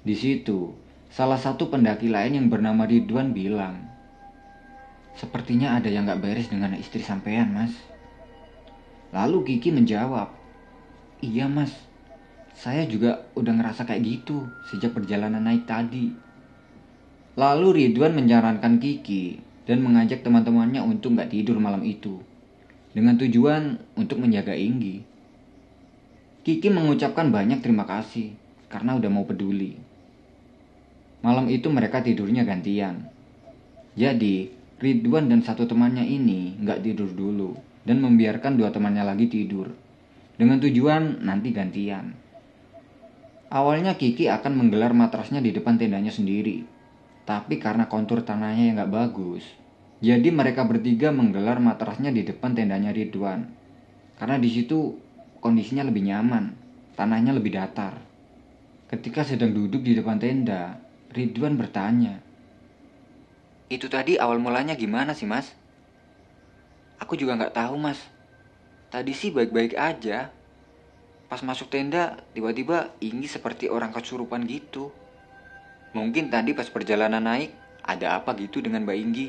Di 0.00 0.16
situ, 0.16 0.72
salah 1.12 1.36
satu 1.36 1.68
pendaki 1.68 2.08
lain 2.08 2.40
yang 2.40 2.48
bernama 2.48 2.88
Ridwan 2.88 3.36
bilang, 3.36 3.84
Sepertinya 5.12 5.76
ada 5.76 5.92
yang 5.92 6.08
gak 6.08 6.24
beres 6.24 6.48
dengan 6.48 6.72
istri 6.72 7.04
sampean, 7.04 7.52
mas. 7.52 7.76
Lalu 9.12 9.44
Kiki 9.44 9.76
menjawab, 9.76 10.32
Iya 11.20 11.52
mas, 11.52 11.72
saya 12.56 12.88
juga 12.88 13.28
udah 13.36 13.60
ngerasa 13.60 13.84
kayak 13.84 14.00
gitu 14.08 14.48
sejak 14.72 14.96
perjalanan 14.96 15.44
naik 15.44 15.68
tadi. 15.68 16.24
Lalu 17.36 17.84
Ridwan 17.84 18.16
menyarankan 18.16 18.80
Kiki 18.80 19.36
dan 19.68 19.84
mengajak 19.84 20.24
teman-temannya 20.24 20.80
untuk 20.80 21.20
gak 21.20 21.28
tidur 21.28 21.60
malam 21.60 21.84
itu. 21.84 22.24
Dengan 22.96 23.20
tujuan 23.20 23.76
untuk 23.92 24.24
menjaga 24.24 24.56
Inggi. 24.56 25.04
Kiki 26.48 26.72
mengucapkan 26.72 27.28
banyak 27.28 27.60
terima 27.60 27.84
kasih 27.84 28.32
karena 28.72 28.96
udah 28.96 29.12
mau 29.12 29.28
peduli. 29.28 29.76
Malam 31.20 31.52
itu 31.52 31.68
mereka 31.68 32.00
tidurnya 32.00 32.48
gantian. 32.48 33.04
Jadi, 34.00 34.48
Ridwan 34.80 35.28
dan 35.28 35.44
satu 35.44 35.68
temannya 35.68 36.08
ini 36.08 36.56
nggak 36.56 36.80
tidur 36.88 37.12
dulu 37.12 37.52
dan 37.84 38.00
membiarkan 38.00 38.56
dua 38.56 38.72
temannya 38.72 39.04
lagi 39.04 39.28
tidur. 39.28 39.76
Dengan 40.40 40.56
tujuan 40.56 41.20
nanti 41.20 41.52
gantian. 41.52 42.16
Awalnya 43.52 44.00
Kiki 44.00 44.32
akan 44.32 44.56
menggelar 44.56 44.96
matrasnya 44.96 45.44
di 45.44 45.52
depan 45.52 45.76
tendanya 45.76 46.08
sendiri. 46.08 46.75
Tapi 47.26 47.58
karena 47.58 47.90
kontur 47.90 48.22
tanahnya 48.22 48.70
yang 48.70 48.76
nggak 48.78 48.94
bagus, 48.94 49.42
jadi 49.98 50.30
mereka 50.30 50.62
bertiga 50.62 51.10
menggelar 51.10 51.58
matrasnya 51.58 52.14
di 52.14 52.22
depan 52.22 52.54
tendanya 52.54 52.94
Ridwan. 52.94 53.50
Karena 54.14 54.38
di 54.38 54.46
situ 54.46 54.94
kondisinya 55.42 55.82
lebih 55.82 56.06
nyaman, 56.06 56.54
tanahnya 56.94 57.34
lebih 57.34 57.58
datar. 57.58 57.98
Ketika 58.86 59.26
sedang 59.26 59.50
duduk 59.50 59.82
di 59.82 59.98
depan 59.98 60.22
tenda, 60.22 60.78
Ridwan 61.10 61.58
bertanya, 61.58 62.22
itu 63.66 63.90
tadi 63.90 64.14
awal 64.14 64.38
mulanya 64.38 64.78
gimana 64.78 65.10
sih 65.10 65.26
mas? 65.26 65.50
Aku 67.02 67.18
juga 67.18 67.34
nggak 67.34 67.58
tahu 67.58 67.74
mas. 67.74 67.98
Tadi 68.94 69.10
sih 69.10 69.34
baik-baik 69.34 69.74
aja. 69.74 70.30
Pas 71.26 71.42
masuk 71.42 71.66
tenda, 71.66 72.22
tiba-tiba 72.30 72.94
Inggi 73.02 73.26
seperti 73.26 73.66
orang 73.66 73.90
kesurupan 73.90 74.46
gitu. 74.46 74.94
Mungkin 75.92 76.32
tadi 76.32 76.56
pas 76.56 76.66
perjalanan 76.66 77.22
naik, 77.22 77.54
ada 77.86 78.18
apa 78.18 78.34
gitu 78.34 78.58
dengan 78.64 78.82
Mbak 78.82 78.98
Inggi. 78.98 79.28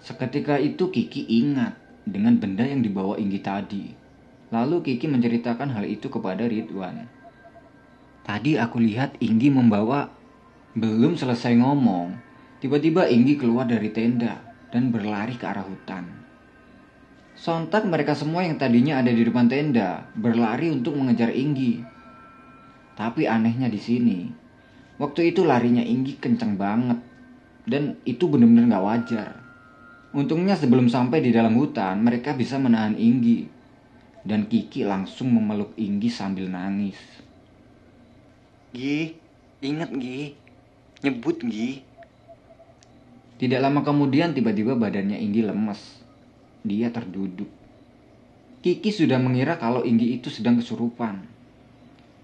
Seketika 0.00 0.56
itu 0.56 0.88
Kiki 0.88 1.26
ingat 1.28 1.76
dengan 2.06 2.40
benda 2.40 2.64
yang 2.64 2.80
dibawa 2.80 3.20
Inggi 3.20 3.40
tadi. 3.42 3.84
Lalu 4.48 4.80
Kiki 4.80 5.10
menceritakan 5.10 5.76
hal 5.76 5.84
itu 5.84 6.08
kepada 6.08 6.48
Ridwan. 6.48 7.04
Tadi 8.24 8.56
aku 8.56 8.80
lihat 8.80 9.20
Inggi 9.20 9.52
membawa 9.52 10.08
belum 10.72 11.20
selesai 11.20 11.52
ngomong, 11.60 12.16
tiba-tiba 12.64 13.08
Inggi 13.08 13.36
keluar 13.36 13.68
dari 13.68 13.92
tenda 13.92 14.40
dan 14.72 14.88
berlari 14.88 15.36
ke 15.36 15.44
arah 15.44 15.64
hutan. 15.64 16.04
Sontak 17.38 17.86
mereka 17.86 18.18
semua 18.18 18.42
yang 18.42 18.58
tadinya 18.58 18.98
ada 18.98 19.14
di 19.14 19.22
depan 19.22 19.46
tenda 19.46 20.10
berlari 20.18 20.74
untuk 20.74 20.98
mengejar 20.98 21.30
Inggi. 21.30 21.97
Tapi 22.98 23.30
anehnya 23.30 23.70
di 23.70 23.78
sini, 23.78 24.26
waktu 24.98 25.30
itu 25.30 25.46
larinya 25.46 25.86
Inggi 25.86 26.18
kencang 26.18 26.58
banget 26.58 26.98
dan 27.62 27.94
itu 28.02 28.26
benar-benar 28.26 28.66
nggak 28.74 28.86
wajar. 28.90 29.30
Untungnya 30.10 30.58
sebelum 30.58 30.90
sampai 30.90 31.22
di 31.22 31.30
dalam 31.30 31.54
hutan, 31.54 32.02
mereka 32.02 32.34
bisa 32.34 32.58
menahan 32.58 32.98
Inggi. 32.98 33.46
Dan 34.26 34.50
Kiki 34.50 34.82
langsung 34.82 35.30
memeluk 35.30 35.78
Inggi 35.78 36.10
sambil 36.10 36.50
nangis. 36.50 36.98
Gi, 38.74 39.14
inget 39.62 39.94
Gi, 39.94 40.34
nyebut 41.06 41.38
Gi. 41.46 41.86
Tidak 43.38 43.60
lama 43.62 43.86
kemudian 43.86 44.34
tiba-tiba 44.34 44.74
badannya 44.74 45.22
Inggi 45.22 45.46
lemes 45.46 46.02
dia 46.66 46.90
terduduk. 46.90 47.46
Kiki 48.58 48.90
sudah 48.90 49.22
mengira 49.22 49.54
kalau 49.54 49.86
Inggi 49.86 50.18
itu 50.18 50.28
sedang 50.34 50.58
kesurupan. 50.58 51.22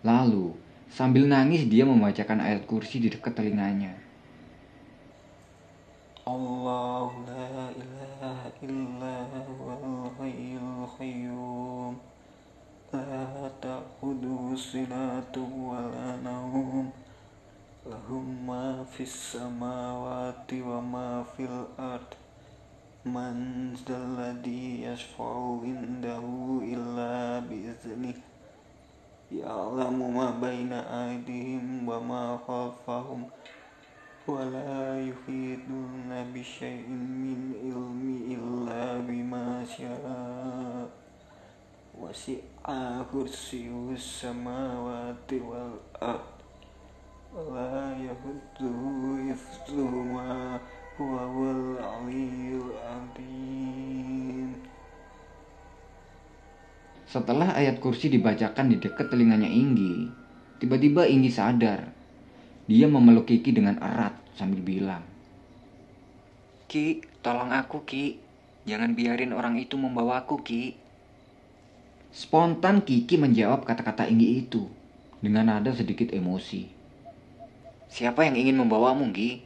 Lalu, 0.03 0.64
Sambil 0.95 1.27
nangis 1.27 1.67
dia 1.67 1.83
membacakan 1.83 2.39
ayat 2.39 2.71
kursi 2.71 3.03
di 3.03 3.11
dekat 3.11 3.35
telinganya. 3.35 3.99
Allah 6.23 7.11
la 7.27 7.67
ilaha 7.75 8.47
illa 8.63 9.27
huwal 9.43 10.07
hayyul 10.23 10.87
qayyum. 10.95 11.99
La 12.95 13.51
ta'khudhu 13.59 14.55
sinatu 14.55 15.43
wa 15.43 15.83
la 15.83 16.15
nawm. 16.23 16.95
Lahum 17.83 18.47
ma 18.47 18.87
fis 18.87 19.35
samawati 19.35 20.63
wa 20.63 20.79
ma 20.79 21.27
fil 21.35 21.75
ard. 21.75 22.15
Man 23.03 23.75
dzalladhi 23.75 24.87
yashfa'u 24.87 25.67
indahu 25.67 26.63
illa 26.63 27.43
bi'idznihi 27.43 28.34
يشفع 29.34 29.54
عنده 29.54 29.70
إلا 29.70 29.80
بإذنه 29.80 29.80
يعلم 29.80 30.18
ما 30.18 30.32
بين 30.42 30.74
أيديهم 30.74 31.90
وما 31.90 32.40
خلفهم 32.48 33.26
ولا 34.28 35.08
يحيطون 35.08 36.32
بشيء 36.34 36.90
من 36.90 37.54
علم 37.64 38.22
إلا 38.32 38.98
بما 38.98 39.66
شاء 39.66 40.90
وسع 42.02 43.02
كرسيه 43.14 43.92
السماوات 43.92 45.34
والأرض 45.34 46.40
ولا 47.36 47.98
يهده 47.98 49.34
حفظهما 49.34 50.60
setelah 57.15 57.55
ayat 57.55 57.79
kursi 57.79 58.11
dibacakan 58.11 58.75
di 58.75 58.83
dekat 58.83 59.07
telinganya 59.07 59.47
Inggi, 59.47 60.11
tiba-tiba 60.59 61.07
Inggi 61.07 61.31
sadar. 61.31 61.95
Dia 62.67 62.91
memeluk 62.91 63.31
Kiki 63.31 63.55
dengan 63.55 63.79
erat 63.79 64.19
sambil 64.35 64.59
bilang, 64.59 65.07
Ki, 66.67 67.07
tolong 67.23 67.55
aku 67.55 67.87
Ki. 67.87 68.19
Jangan 68.67 68.99
biarin 68.99 69.31
orang 69.31 69.55
itu 69.63 69.79
membawaku 69.79 70.43
Ki. 70.43 70.75
Spontan 72.11 72.83
Kiki 72.83 73.15
menjawab 73.15 73.63
kata-kata 73.63 74.11
Inggi 74.11 74.43
itu 74.43 74.67
dengan 75.23 75.55
nada 75.55 75.71
sedikit 75.71 76.11
emosi. 76.11 76.67
Siapa 77.95 78.27
yang 78.27 78.35
ingin 78.35 78.59
membawamu, 78.59 79.07
Gi? 79.15 79.39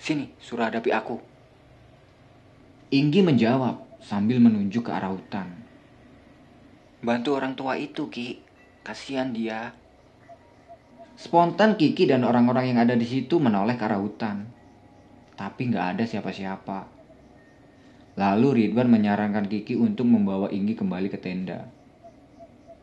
Sini, 0.00 0.32
suruh 0.40 0.72
hadapi 0.72 0.88
aku. 0.88 1.20
Inggi 2.88 3.20
menjawab 3.20 3.76
sambil 4.00 4.40
menunjuk 4.40 4.88
ke 4.88 4.92
arah 4.96 5.12
hutan. 5.12 5.68
Bantu 7.00 7.32
orang 7.32 7.56
tua 7.56 7.80
itu, 7.80 8.12
Ki. 8.12 8.36
Kasihan 8.84 9.32
dia. 9.32 9.72
Spontan 11.16 11.76
Kiki 11.76 12.08
dan 12.08 12.24
orang-orang 12.24 12.72
yang 12.72 12.78
ada 12.80 12.96
di 12.96 13.04
situ 13.04 13.36
menoleh 13.40 13.76
ke 13.76 13.84
arah 13.84 14.00
hutan. 14.00 14.48
Tapi 15.36 15.68
nggak 15.68 15.86
ada 15.96 16.04
siapa-siapa. 16.08 16.88
Lalu 18.16 18.48
Ridwan 18.52 18.88
menyarankan 18.88 19.48
Kiki 19.48 19.76
untuk 19.76 20.08
membawa 20.08 20.52
Inggi 20.52 20.76
kembali 20.76 21.08
ke 21.08 21.16
tenda. 21.20 21.68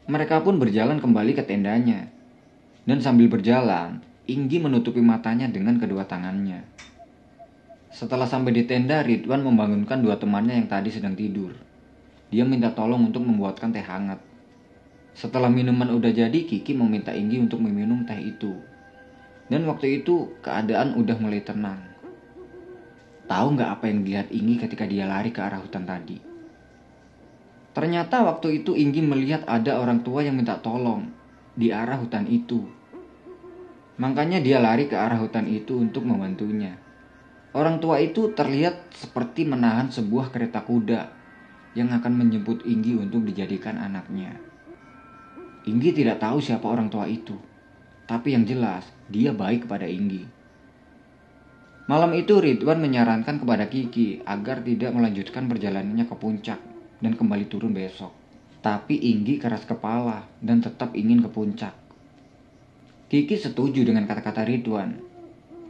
Mereka 0.09 0.41
pun 0.41 0.57
berjalan 0.57 0.97
kembali 0.97 1.37
ke 1.37 1.45
tendanya. 1.45 2.09
Dan 2.85 3.01
sambil 3.01 3.29
berjalan, 3.29 4.01
Inggi 4.25 4.57
menutupi 4.57 5.01
matanya 5.01 5.45
dengan 5.45 5.77
kedua 5.77 6.09
tangannya. 6.09 6.65
Setelah 7.93 8.25
sampai 8.25 8.53
di 8.53 8.65
tenda, 8.65 9.01
Ridwan 9.01 9.45
membangunkan 9.45 10.01
dua 10.01 10.17
temannya 10.17 10.57
yang 10.57 10.69
tadi 10.69 10.89
sedang 10.89 11.13
tidur. 11.13 11.66
Dia 12.27 12.43
minta 12.43 12.75
tolong 12.75 13.07
untuk 13.07 13.23
membuatkan 13.23 13.71
teh 13.71 13.83
hangat. 13.83 14.19
Setelah 15.15 15.47
minuman 15.47 15.87
udah 15.95 16.11
jadi, 16.11 16.35
Kiki 16.43 16.75
meminta 16.75 17.15
Inggi 17.15 17.39
untuk 17.39 17.63
meminum 17.63 18.03
teh 18.03 18.19
itu. 18.19 18.51
Dan 19.47 19.63
waktu 19.63 20.03
itu 20.03 20.35
keadaan 20.43 20.99
udah 20.99 21.15
mulai 21.23 21.39
tenang. 21.39 21.79
Tahu 23.31 23.47
nggak 23.55 23.69
apa 23.79 23.85
yang 23.87 24.03
dilihat 24.03 24.27
Inggi 24.29 24.55
ketika 24.59 24.83
dia 24.83 25.07
lari 25.07 25.31
ke 25.31 25.39
arah 25.39 25.63
hutan 25.63 25.87
tadi? 25.87 26.19
Ternyata 27.71 28.27
waktu 28.27 28.63
itu 28.63 28.75
Inggi 28.75 28.99
melihat 28.99 29.47
ada 29.47 29.79
orang 29.79 30.03
tua 30.03 30.23
yang 30.27 30.35
minta 30.35 30.59
tolong 30.59 31.07
di 31.55 31.71
arah 31.71 31.95
hutan 31.95 32.27
itu. 32.27 32.67
Makanya 33.97 34.43
dia 34.43 34.59
lari 34.59 34.91
ke 34.91 34.99
arah 34.99 35.17
hutan 35.17 35.47
itu 35.47 35.79
untuk 35.79 36.03
membantunya. 36.03 36.75
Orang 37.55 37.81
tua 37.81 38.03
itu 38.03 38.35
terlihat 38.35 38.93
seperti 38.93 39.47
menahan 39.47 39.89
sebuah 39.89 40.29
kereta 40.29 40.61
kuda 40.61 41.16
yang 41.77 41.93
akan 41.93 42.17
menjemput 42.17 42.65
Inggi 42.65 42.97
untuk 42.97 43.21
dijadikan 43.21 43.77
anaknya. 43.77 44.33
Inggi 45.69 45.93
tidak 45.93 46.17
tahu 46.17 46.41
siapa 46.41 46.65
orang 46.65 46.89
tua 46.89 47.05
itu, 47.05 47.37
tapi 48.09 48.33
yang 48.33 48.49
jelas 48.49 48.89
dia 49.05 49.29
baik 49.29 49.69
kepada 49.69 49.85
Inggi. 49.85 50.25
Malam 51.85 52.17
itu 52.17 52.41
Ridwan 52.41 52.81
menyarankan 52.81 53.37
kepada 53.37 53.69
Kiki 53.69 54.25
agar 54.25 54.65
tidak 54.65 54.91
melanjutkan 54.91 55.45
perjalanannya 55.45 56.09
ke 56.09 56.15
puncak 56.17 56.59
dan 56.97 57.13
kembali 57.13 57.45
turun 57.45 57.77
besok. 57.77 58.11
Tapi 58.65 58.97
Inggi 58.97 59.37
keras 59.37 59.63
kepala 59.63 60.25
dan 60.41 60.59
tetap 60.59 60.97
ingin 60.97 61.21
ke 61.21 61.29
puncak. 61.29 61.77
Kiki 63.07 63.37
setuju 63.37 63.85
dengan 63.85 64.03
kata-kata 64.03 64.43
Ridwan. 64.43 64.99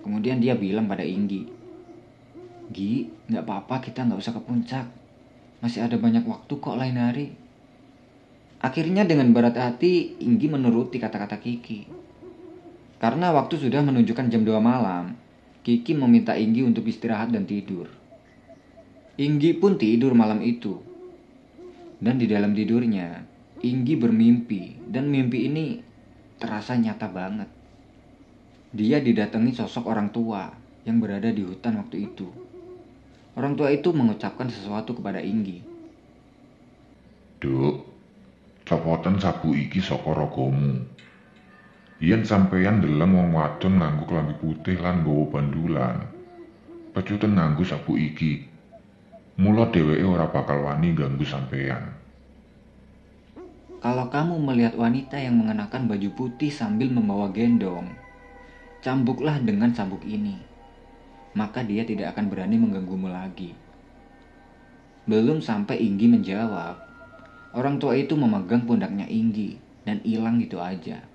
Kemudian 0.02 0.40
dia 0.42 0.58
bilang 0.58 0.90
pada 0.90 1.06
Inggi, 1.06 1.58
Gi, 2.68 3.08
nggak 3.32 3.44
apa-apa 3.48 3.80
kita 3.80 4.04
nggak 4.04 4.20
usah 4.20 4.34
ke 4.36 4.42
puncak. 4.44 4.86
Masih 5.58 5.82
ada 5.82 5.98
banyak 5.98 6.22
waktu 6.26 6.54
kok 6.54 6.78
lain 6.78 6.98
hari. 7.02 7.28
Akhirnya 8.62 9.06
dengan 9.06 9.34
berat 9.34 9.58
hati, 9.58 10.18
Inggi 10.22 10.50
menuruti 10.50 10.98
kata-kata 10.98 11.38
Kiki. 11.38 11.86
Karena 12.98 13.30
waktu 13.30 13.62
sudah 13.62 13.86
menunjukkan 13.86 14.34
jam 14.34 14.42
2 14.42 14.58
malam, 14.58 15.14
Kiki 15.62 15.94
meminta 15.94 16.34
Inggi 16.34 16.66
untuk 16.66 16.86
istirahat 16.90 17.30
dan 17.30 17.46
tidur. 17.46 17.90
Inggi 19.18 19.58
pun 19.58 19.78
tidur 19.82 20.14
malam 20.14 20.42
itu. 20.46 20.82
Dan 21.98 22.22
di 22.22 22.30
dalam 22.30 22.54
tidurnya, 22.54 23.26
Inggi 23.62 23.98
bermimpi 23.98 24.90
dan 24.90 25.10
mimpi 25.10 25.50
ini 25.50 25.82
terasa 26.38 26.78
nyata 26.78 27.10
banget. 27.10 27.50
Dia 28.70 29.02
didatangi 29.02 29.58
sosok 29.58 29.90
orang 29.90 30.14
tua 30.14 30.54
yang 30.86 31.02
berada 31.02 31.34
di 31.34 31.42
hutan 31.42 31.82
waktu 31.82 32.06
itu. 32.06 32.47
Orang 33.38 33.54
tua 33.54 33.70
itu 33.70 33.94
mengucapkan 33.94 34.50
sesuatu 34.50 34.98
kepada 34.98 35.22
Inggi. 35.22 35.62
Duk, 37.38 37.86
copotan 38.66 39.22
sabu 39.22 39.54
iki 39.54 39.78
saka 39.78 40.10
ragamu. 40.10 40.82
Yen 42.02 42.26
sampeyan 42.26 42.82
ndeleng 42.82 43.14
wong 43.14 43.30
wadon 43.38 43.78
nganggo 43.78 44.10
klambi 44.10 44.34
putih 44.42 44.82
lan 44.82 45.06
nggawa 45.06 45.24
bandulan, 45.30 45.98
pecuten 46.98 47.38
nganggo 47.38 47.62
sabu 47.62 47.94
iki. 47.94 48.42
Mula 49.38 49.70
dheweke 49.70 50.02
ora 50.02 50.34
bakal 50.34 50.66
wani 50.66 50.98
ganggu 50.98 51.22
sampeyan. 51.22 51.94
Kalau 53.78 54.10
kamu 54.10 54.42
melihat 54.42 54.74
wanita 54.74 55.22
yang 55.22 55.38
mengenakan 55.38 55.86
baju 55.86 56.10
putih 56.18 56.50
sambil 56.50 56.90
membawa 56.90 57.30
gendong, 57.30 57.86
cambuklah 58.82 59.38
dengan 59.38 59.70
cambuk 59.78 60.02
ini 60.10 60.57
maka 61.38 61.62
dia 61.62 61.86
tidak 61.86 62.18
akan 62.18 62.34
berani 62.34 62.58
mengganggumu 62.58 63.14
lagi. 63.14 63.54
Belum 65.06 65.38
sampai 65.38 65.78
Inggi 65.78 66.10
menjawab, 66.10 66.82
orang 67.54 67.78
tua 67.78 67.94
itu 67.94 68.18
memegang 68.18 68.66
pundaknya 68.66 69.06
Inggi 69.06 69.62
dan 69.86 70.02
hilang 70.02 70.42
gitu 70.42 70.58
aja. 70.58 71.06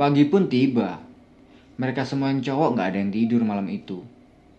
Pagi 0.00 0.24
pun 0.32 0.48
tiba. 0.48 1.04
Mereka 1.76 2.08
semua 2.08 2.32
yang 2.32 2.40
cowok 2.40 2.80
gak 2.80 2.96
ada 2.96 2.98
yang 3.04 3.12
tidur 3.12 3.44
malam 3.44 3.68
itu. 3.68 4.00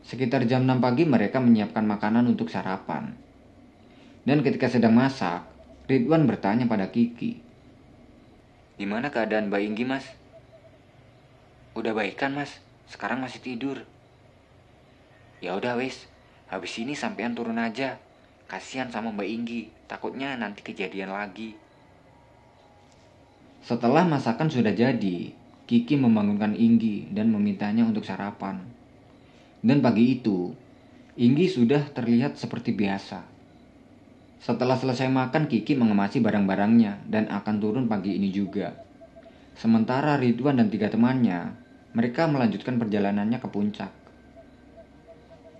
Sekitar 0.06 0.46
jam 0.46 0.70
6 0.70 0.78
pagi 0.78 1.10
mereka 1.10 1.42
menyiapkan 1.42 1.82
makanan 1.86 2.30
untuk 2.30 2.54
sarapan. 2.54 3.18
Dan 4.22 4.46
ketika 4.46 4.70
sedang 4.70 4.94
masak, 4.94 5.42
Ridwan 5.90 6.30
bertanya 6.30 6.70
pada 6.70 6.90
Kiki. 6.94 7.42
Gimana 8.78 9.10
keadaan 9.10 9.50
Mbak 9.50 9.62
Inggi, 9.66 9.86
Mas? 9.86 10.06
Udah 11.74 11.94
baik 11.94 12.18
kan, 12.18 12.34
Mas? 12.38 12.62
Sekarang 12.92 13.24
masih 13.24 13.40
tidur. 13.40 13.88
Ya 15.40 15.56
udah 15.56 15.80
wis, 15.80 16.12
habis 16.52 16.76
ini 16.76 16.92
sampean 16.92 17.32
turun 17.32 17.56
aja. 17.56 17.96
Kasihan 18.52 18.92
sama 18.92 19.16
Mbak 19.16 19.30
Inggi, 19.32 19.62
takutnya 19.88 20.36
nanti 20.36 20.60
kejadian 20.60 21.16
lagi. 21.16 21.56
Setelah 23.64 24.04
masakan 24.04 24.52
sudah 24.52 24.76
jadi, 24.76 25.32
Kiki 25.72 25.96
membangunkan 25.96 26.52
Inggi 26.52 27.08
dan 27.16 27.32
memintanya 27.32 27.88
untuk 27.88 28.04
sarapan. 28.04 28.60
Dan 29.64 29.80
pagi 29.80 30.20
itu, 30.20 30.52
Inggi 31.16 31.48
sudah 31.48 31.88
terlihat 31.96 32.36
seperti 32.36 32.76
biasa. 32.76 33.24
Setelah 34.44 34.76
selesai 34.76 35.08
makan, 35.08 35.48
Kiki 35.48 35.80
mengemasi 35.80 36.20
barang-barangnya 36.20 37.08
dan 37.08 37.32
akan 37.32 37.56
turun 37.64 37.86
pagi 37.88 38.20
ini 38.20 38.36
juga. 38.36 38.76
Sementara 39.56 40.20
Ridwan 40.20 40.60
dan 40.60 40.68
tiga 40.68 40.92
temannya, 40.92 41.71
mereka 41.92 42.28
melanjutkan 42.28 42.80
perjalanannya 42.80 43.40
ke 43.40 43.48
puncak. 43.52 43.92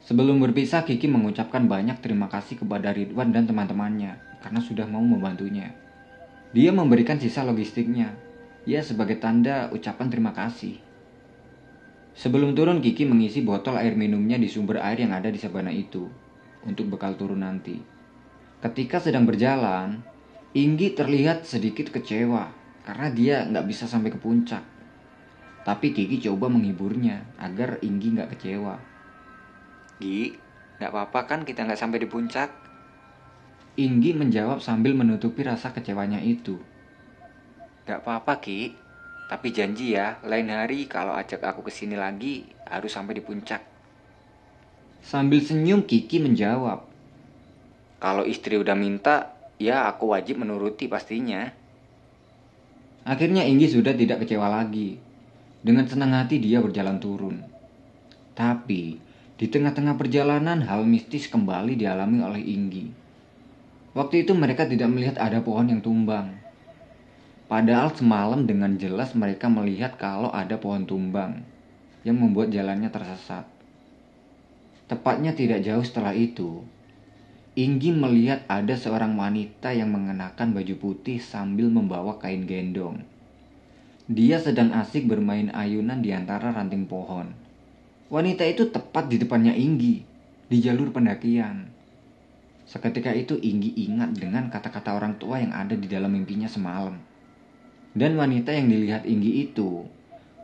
Sebelum 0.02 0.42
berpisah, 0.42 0.82
Kiki 0.82 1.06
mengucapkan 1.06 1.70
banyak 1.70 2.02
terima 2.02 2.26
kasih 2.26 2.58
kepada 2.60 2.90
Ridwan 2.90 3.30
dan 3.30 3.46
teman-temannya 3.46 4.18
karena 4.42 4.60
sudah 4.60 4.90
mau 4.90 5.04
membantunya. 5.04 5.72
Dia 6.52 6.74
memberikan 6.74 7.22
sisa 7.22 7.46
logistiknya, 7.46 8.18
ya 8.66 8.82
sebagai 8.82 9.22
tanda 9.22 9.70
ucapan 9.70 10.08
terima 10.10 10.34
kasih. 10.34 10.82
Sebelum 12.12 12.58
turun, 12.58 12.84
Kiki 12.84 13.08
mengisi 13.08 13.40
botol 13.40 13.80
air 13.80 13.96
minumnya 13.96 14.36
di 14.36 14.52
sumber 14.52 14.84
air 14.84 15.00
yang 15.00 15.16
ada 15.16 15.32
di 15.32 15.40
sabana 15.40 15.72
itu 15.72 16.10
untuk 16.68 16.92
bekal 16.92 17.16
turun 17.16 17.40
nanti. 17.40 17.80
Ketika 18.60 19.00
sedang 19.00 19.24
berjalan, 19.24 20.04
Inggi 20.52 20.92
terlihat 20.92 21.48
sedikit 21.48 21.96
kecewa 21.96 22.52
karena 22.84 23.08
dia 23.08 23.48
nggak 23.48 23.72
bisa 23.72 23.88
sampai 23.88 24.12
ke 24.12 24.20
puncak. 24.20 24.60
Tapi 25.62 25.94
Kiki 25.94 26.18
coba 26.26 26.50
menghiburnya 26.50 27.38
agar 27.38 27.78
Inggi 27.86 28.18
nggak 28.18 28.34
kecewa. 28.34 28.82
Gi, 30.02 30.34
gak 30.82 30.90
apa-apa 30.90 31.30
kan 31.30 31.40
kita 31.46 31.62
nggak 31.62 31.78
sampai 31.78 32.02
di 32.02 32.10
puncak? 32.10 32.50
Inggi 33.78 34.18
menjawab 34.18 34.60
sambil 34.60 34.98
menutupi 34.98 35.46
rasa 35.46 35.70
kecewanya 35.70 36.18
itu. 36.18 36.58
Gak 37.86 38.02
apa-apa 38.02 38.42
Ki, 38.42 38.74
tapi 39.30 39.54
janji 39.54 39.94
ya, 39.94 40.18
lain 40.26 40.50
hari 40.50 40.90
kalau 40.90 41.14
ajak 41.14 41.40
aku 41.46 41.70
ke 41.70 41.72
sini 41.72 41.94
lagi 41.94 42.50
harus 42.66 42.92
sampai 42.92 43.16
di 43.16 43.24
puncak. 43.24 43.62
Sambil 45.06 45.46
senyum 45.46 45.86
Kiki 45.86 46.18
menjawab. 46.18 46.84
Kalau 48.02 48.26
istri 48.26 48.58
udah 48.58 48.74
minta, 48.74 49.38
ya 49.62 49.86
aku 49.86 50.12
wajib 50.12 50.42
menuruti 50.42 50.90
pastinya. 50.90 51.54
Akhirnya 53.06 53.46
Inggi 53.46 53.70
sudah 53.70 53.94
tidak 53.94 54.26
kecewa 54.26 54.50
lagi. 54.50 55.11
Dengan 55.62 55.86
senang 55.86 56.18
hati 56.18 56.42
dia 56.42 56.58
berjalan 56.58 56.98
turun. 56.98 57.38
Tapi 58.34 58.98
di 59.38 59.46
tengah-tengah 59.50 59.98
perjalanan, 59.98 60.62
hal 60.66 60.86
mistis 60.86 61.30
kembali 61.30 61.78
dialami 61.78 62.22
oleh 62.22 62.42
Inggi. 62.42 62.86
Waktu 63.98 64.26
itu 64.26 64.38
mereka 64.38 64.70
tidak 64.70 64.90
melihat 64.90 65.18
ada 65.22 65.42
pohon 65.42 65.70
yang 65.70 65.82
tumbang. 65.82 66.38
Padahal 67.50 67.94
semalam 67.94 68.48
dengan 68.48 68.78
jelas 68.80 69.12
mereka 69.18 69.52
melihat 69.52 70.00
kalau 70.00 70.32
ada 70.32 70.56
pohon 70.56 70.88
tumbang 70.88 71.44
yang 72.08 72.18
membuat 72.18 72.50
jalannya 72.50 72.88
tersesat. 72.88 73.44
Tepatnya 74.88 75.36
tidak 75.36 75.62
jauh 75.62 75.84
setelah 75.84 76.16
itu, 76.16 76.64
Inggi 77.52 77.92
melihat 77.92 78.48
ada 78.48 78.80
seorang 78.80 79.20
wanita 79.20 79.76
yang 79.76 79.92
mengenakan 79.92 80.56
baju 80.56 80.76
putih 80.80 81.20
sambil 81.20 81.68
membawa 81.68 82.16
kain 82.16 82.48
gendong. 82.48 83.04
Dia 84.12 84.44
sedang 84.44 84.76
asik 84.76 85.08
bermain 85.08 85.48
ayunan 85.56 86.04
di 86.04 86.12
antara 86.12 86.52
ranting 86.52 86.84
pohon. 86.84 87.32
Wanita 88.12 88.44
itu 88.44 88.68
tepat 88.68 89.08
di 89.08 89.16
depannya 89.16 89.56
Inggi, 89.56 90.04
di 90.52 90.58
jalur 90.60 90.92
pendakian. 90.92 91.72
Seketika 92.68 93.16
itu 93.16 93.40
Inggi 93.40 93.72
ingat 93.88 94.12
dengan 94.12 94.52
kata-kata 94.52 95.00
orang 95.00 95.16
tua 95.16 95.40
yang 95.40 95.56
ada 95.56 95.80
di 95.80 95.88
dalam 95.88 96.12
mimpinya 96.12 96.52
semalam. 96.52 97.00
Dan 97.96 98.20
wanita 98.20 98.52
yang 98.52 98.68
dilihat 98.68 99.08
Inggi 99.08 99.48
itu 99.48 99.88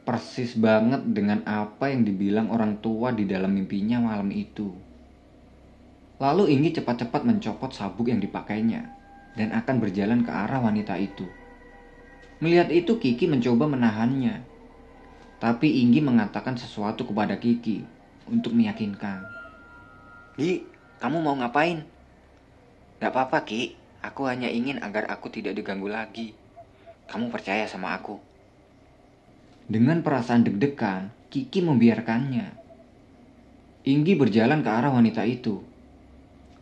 persis 0.08 0.56
banget 0.56 1.04
dengan 1.04 1.44
apa 1.44 1.92
yang 1.92 2.08
dibilang 2.08 2.48
orang 2.48 2.80
tua 2.80 3.12
di 3.12 3.28
dalam 3.28 3.52
mimpinya 3.52 4.00
malam 4.00 4.32
itu. 4.32 4.72
Lalu 6.24 6.56
Inggi 6.56 6.80
cepat-cepat 6.80 7.28
mencopot 7.28 7.76
sabuk 7.76 8.08
yang 8.08 8.24
dipakainya 8.24 8.96
dan 9.36 9.52
akan 9.52 9.84
berjalan 9.84 10.24
ke 10.24 10.32
arah 10.32 10.64
wanita 10.64 10.96
itu. 10.96 11.28
Melihat 12.38 12.70
itu 12.70 13.02
Kiki 13.02 13.26
mencoba 13.26 13.66
menahannya 13.66 14.58
tapi 15.38 15.86
Inggi 15.86 16.02
mengatakan 16.02 16.58
sesuatu 16.58 17.06
kepada 17.06 17.38
Kiki 17.38 17.86
untuk 18.26 18.58
meyakinkan. 18.58 19.22
Gi, 20.38 20.66
kamu 20.98 21.22
mau 21.22 21.38
ngapain? 21.38 21.86
Gak 22.98 23.14
apa-apa 23.14 23.46
Ki, 23.46 23.78
aku 24.02 24.26
hanya 24.26 24.50
ingin 24.50 24.82
agar 24.82 25.06
aku 25.14 25.30
tidak 25.30 25.54
diganggu 25.54 25.86
lagi. 25.86 26.34
Kamu 27.06 27.30
percaya 27.30 27.70
sama 27.70 27.94
aku? 27.94 28.18
Dengan 29.70 30.02
perasaan 30.02 30.42
deg-degan, 30.42 31.14
Kiki 31.30 31.62
membiarkannya. 31.62 32.66
Inggi 33.86 34.14
berjalan 34.18 34.66
ke 34.66 34.70
arah 34.74 34.90
wanita 34.90 35.22
itu. 35.24 35.62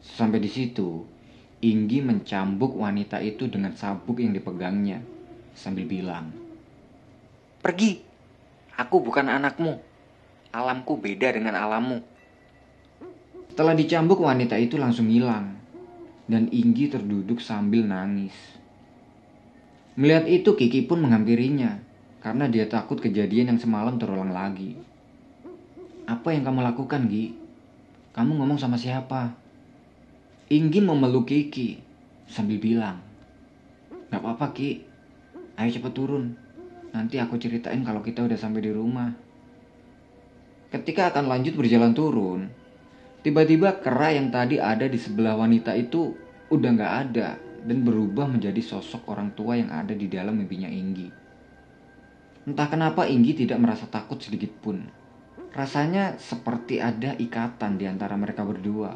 Sampai 0.03 0.43
di 0.43 0.51
situ, 0.51 1.07
Inggi 1.63 2.03
mencambuk 2.03 2.75
wanita 2.75 3.23
itu 3.23 3.47
dengan 3.47 3.71
sabuk 3.73 4.19
yang 4.19 4.35
dipegangnya 4.35 5.14
sambil 5.55 5.87
bilang, 5.87 6.29
"Pergi, 7.63 8.05
Aku 8.75 8.99
bukan 8.99 9.31
anakmu. 9.31 9.79
Alamku 10.51 10.99
beda 10.99 11.31
dengan 11.31 11.55
alammu. 11.55 12.03
Setelah 13.51 13.71
dicambuk 13.71 14.19
wanita 14.19 14.59
itu 14.59 14.75
langsung 14.75 15.07
hilang. 15.07 15.55
Dan 16.27 16.51
Inggi 16.51 16.91
terduduk 16.91 17.39
sambil 17.39 17.87
nangis. 17.87 18.35
Melihat 19.95 20.27
itu 20.27 20.59
Kiki 20.59 20.83
pun 20.83 20.99
menghampirinya. 21.07 21.79
Karena 22.19 22.51
dia 22.51 22.67
takut 22.67 22.99
kejadian 22.99 23.55
yang 23.55 23.59
semalam 23.61 23.95
terulang 23.95 24.33
lagi. 24.33 24.75
Apa 26.09 26.35
yang 26.35 26.43
kamu 26.43 26.65
lakukan, 26.65 27.07
Gi? 27.07 27.31
Kamu 28.11 28.41
ngomong 28.41 28.59
sama 28.59 28.75
siapa? 28.75 29.31
Inggi 30.51 30.83
memeluk 30.83 31.29
Kiki 31.29 31.79
sambil 32.27 32.59
bilang, 32.59 32.99
Gak 34.11 34.19
apa-apa, 34.19 34.51
Ki. 34.51 34.94
Ayo 35.55 35.71
cepat 35.71 35.95
turun. 35.95 36.35
Nanti 36.91 37.15
aku 37.15 37.39
ceritain 37.39 37.79
kalau 37.83 38.03
kita 38.03 38.27
udah 38.27 38.35
sampai 38.35 38.63
di 38.63 38.71
rumah. 38.75 39.11
Ketika 40.67 41.15
akan 41.15 41.31
lanjut 41.31 41.55
berjalan 41.55 41.95
turun, 41.95 42.51
tiba-tiba 43.23 43.79
kera 43.79 44.11
yang 44.11 44.27
tadi 44.27 44.59
ada 44.59 44.83
di 44.83 44.99
sebelah 44.99 45.39
wanita 45.39 45.71
itu 45.79 46.11
udah 46.51 46.69
nggak 46.75 46.93
ada 47.07 47.39
dan 47.63 47.87
berubah 47.87 48.27
menjadi 48.27 48.59
sosok 48.59 49.07
orang 49.07 49.31
tua 49.31 49.55
yang 49.55 49.71
ada 49.71 49.95
di 49.95 50.11
dalam 50.11 50.35
mimpinya 50.35 50.67
Inggi. 50.67 51.07
Entah 52.45 52.67
kenapa 52.67 53.07
Inggi 53.07 53.47
tidak 53.47 53.63
merasa 53.63 53.87
takut 53.87 54.19
sedikit 54.19 54.51
pun. 54.59 54.83
Rasanya 55.55 56.19
seperti 56.19 56.83
ada 56.83 57.15
ikatan 57.15 57.79
di 57.79 57.87
antara 57.87 58.19
mereka 58.19 58.43
berdua. 58.43 58.91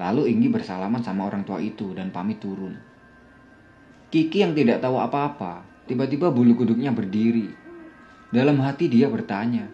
Lalu 0.00 0.32
Inggi 0.32 0.48
bersalaman 0.48 1.04
sama 1.04 1.28
orang 1.28 1.44
tua 1.44 1.60
itu 1.60 1.92
dan 1.92 2.08
pamit 2.08 2.40
turun. 2.40 2.87
Kiki 4.08 4.40
yang 4.40 4.56
tidak 4.56 4.80
tahu 4.80 4.96
apa-apa 4.96 5.68
Tiba-tiba 5.88 6.28
bulu 6.28 6.52
kuduknya 6.52 6.92
berdiri. 6.92 7.48
Dalam 8.28 8.60
hati 8.60 8.92
dia 8.92 9.08
bertanya, 9.08 9.72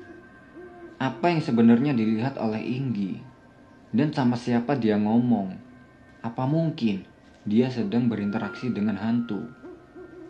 apa 0.94 1.27
yang 1.27 1.42
sebenarnya 1.42 1.90
dilihat 1.90 2.38
oleh 2.38 2.62
Inggi? 2.62 3.18
Dan 3.90 4.14
sama 4.14 4.38
siapa 4.38 4.79
dia 4.79 4.94
ngomong? 4.94 5.59
Apa 6.23 6.47
mungkin 6.47 7.03
dia 7.42 7.66
sedang 7.66 8.07
berinteraksi 8.07 8.70
dengan 8.70 8.94
hantu? 8.94 9.42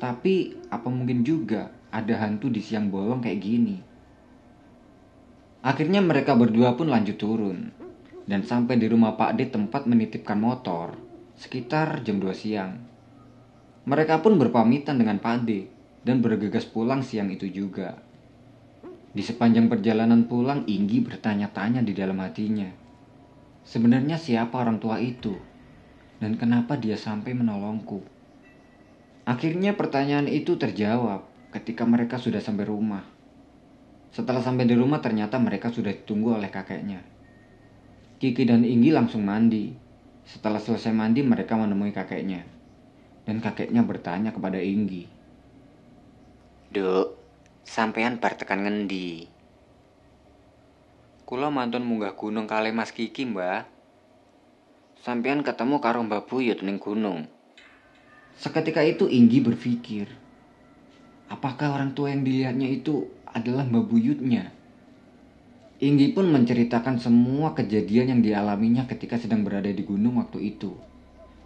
Tapi 0.00 0.56
apa 0.72 0.88
mungkin 0.88 1.20
juga 1.20 1.68
ada 1.92 2.16
hantu 2.24 2.48
di 2.48 2.64
siang 2.64 2.88
bolong 2.88 3.20
kayak 3.20 3.40
gini? 3.44 3.76
Akhirnya 5.60 6.00
mereka 6.00 6.32
berdua 6.32 6.80
pun 6.80 6.88
lanjut 6.88 7.20
turun 7.20 7.76
dan 8.24 8.40
sampai 8.40 8.80
di 8.80 8.88
rumah 8.88 9.20
Pak 9.20 9.36
D 9.36 9.52
tempat 9.52 9.84
menitipkan 9.84 10.40
motor 10.40 10.96
sekitar 11.36 12.00
jam 12.00 12.16
2 12.24 12.32
siang. 12.32 12.93
Mereka 13.84 14.24
pun 14.24 14.40
berpamitan 14.40 14.96
dengan 14.96 15.20
Pak 15.20 15.44
D 15.44 15.68
dan 16.04 16.24
bergegas 16.24 16.64
pulang 16.64 17.04
siang 17.04 17.28
itu 17.28 17.44
juga. 17.52 18.00
Di 19.12 19.20
sepanjang 19.20 19.68
perjalanan 19.68 20.24
pulang, 20.24 20.64
Inggi 20.64 21.04
bertanya-tanya 21.04 21.84
di 21.84 21.92
dalam 21.92 22.18
hatinya. 22.24 22.66
Sebenarnya 23.64 24.16
siapa 24.16 24.56
orang 24.56 24.80
tua 24.80 24.98
itu? 24.98 25.36
Dan 26.16 26.40
kenapa 26.40 26.80
dia 26.80 26.96
sampai 26.96 27.36
menolongku? 27.36 28.00
Akhirnya 29.24 29.76
pertanyaan 29.76 30.28
itu 30.28 30.56
terjawab 30.56 31.24
ketika 31.52 31.84
mereka 31.84 32.16
sudah 32.16 32.40
sampai 32.40 32.64
rumah. 32.68 33.04
Setelah 34.12 34.40
sampai 34.40 34.64
di 34.64 34.76
rumah 34.76 35.04
ternyata 35.04 35.36
mereka 35.36 35.68
sudah 35.68 35.92
ditunggu 35.92 36.36
oleh 36.36 36.48
kakeknya. 36.48 37.04
Kiki 38.20 38.48
dan 38.48 38.64
Inggi 38.64 38.92
langsung 38.92 39.24
mandi. 39.24 39.76
Setelah 40.24 40.60
selesai 40.60 40.92
mandi 40.92 41.20
mereka 41.20 41.56
menemui 41.56 41.92
kakeknya. 41.92 42.53
Dan 43.24 43.40
kakeknya 43.40 43.80
bertanya 43.80 44.30
kepada 44.36 44.60
Inggi. 44.60 45.08
Duk, 46.72 47.16
sampean 47.64 48.20
bar 48.20 48.36
tekan 48.36 48.64
ngendi? 48.64 49.28
Kula 51.24 51.48
mantun 51.48 51.88
munggah 51.88 52.12
gunung 52.12 52.44
kali 52.44 52.68
Mas 52.68 52.92
Kiki, 52.92 53.24
Mbah. 53.24 53.64
sampean 55.04 55.44
ketemu 55.44 55.84
karo 55.84 56.00
Mbak 56.00 56.32
Buyut 56.32 56.64
ning 56.64 56.80
gunung. 56.80 57.28
Seketika 58.40 58.80
itu 58.80 59.04
Inggi 59.04 59.44
berpikir, 59.44 60.08
apakah 61.28 61.76
orang 61.76 61.92
tua 61.92 62.08
yang 62.08 62.24
dilihatnya 62.24 62.72
itu 62.72 63.12
adalah 63.28 63.68
Mbak 63.68 63.84
Buyutnya? 63.84 64.48
Inggi 65.84 66.16
pun 66.16 66.32
menceritakan 66.32 66.96
semua 66.96 67.52
kejadian 67.52 68.16
yang 68.16 68.20
dialaminya 68.24 68.88
ketika 68.88 69.20
sedang 69.20 69.44
berada 69.44 69.68
di 69.68 69.84
gunung 69.84 70.16
waktu 70.16 70.56
itu. 70.56 70.72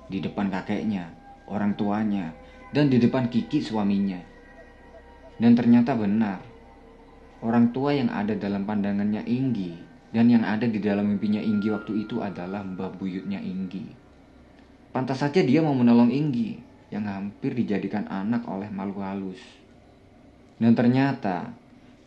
Di 0.06 0.22
depan 0.22 0.54
kakeknya, 0.54 1.17
orang 1.48 1.74
tuanya, 1.74 2.32
dan 2.70 2.92
di 2.92 3.00
depan 3.00 3.32
Kiki 3.32 3.64
suaminya. 3.64 4.20
Dan 5.38 5.54
ternyata 5.56 5.96
benar, 5.96 6.42
orang 7.40 7.70
tua 7.72 7.94
yang 7.94 8.10
ada 8.10 8.34
dalam 8.34 8.66
pandangannya 8.66 9.22
Inggi 9.24 9.72
dan 10.10 10.26
yang 10.32 10.42
ada 10.42 10.64
di 10.64 10.80
dalam 10.80 11.08
mimpinya 11.08 11.38
Inggi 11.38 11.68
waktu 11.68 12.08
itu 12.08 12.24
adalah 12.24 12.64
mbah 12.64 12.92
buyutnya 12.96 13.38
Inggi. 13.38 13.86
Pantas 14.90 15.20
saja 15.20 15.44
dia 15.44 15.60
mau 15.62 15.76
menolong 15.76 16.10
Inggi 16.10 16.58
yang 16.88 17.04
hampir 17.04 17.52
dijadikan 17.52 18.08
anak 18.08 18.48
oleh 18.48 18.66
makhluk 18.72 19.04
halus. 19.04 19.40
Dan 20.58 20.74
ternyata 20.74 21.54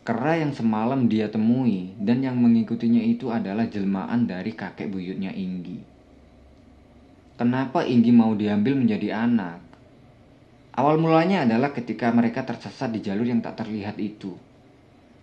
Kera 0.02 0.34
yang 0.34 0.50
semalam 0.50 1.06
dia 1.06 1.30
temui 1.30 1.94
dan 1.94 2.26
yang 2.26 2.34
mengikutinya 2.34 2.98
itu 2.98 3.30
adalah 3.30 3.70
jelmaan 3.70 4.26
dari 4.26 4.50
kakek 4.50 4.90
buyutnya 4.90 5.30
Inggi. 5.30 5.91
Kenapa 7.42 7.82
Inggi 7.82 8.14
mau 8.14 8.38
diambil 8.38 8.78
menjadi 8.78 9.18
anak? 9.18 9.58
Awal 10.78 10.94
mulanya 11.02 11.42
adalah 11.42 11.74
ketika 11.74 12.14
mereka 12.14 12.46
tersesat 12.46 12.94
di 12.94 13.02
jalur 13.02 13.26
yang 13.26 13.42
tak 13.42 13.58
terlihat 13.58 13.98
itu. 13.98 14.38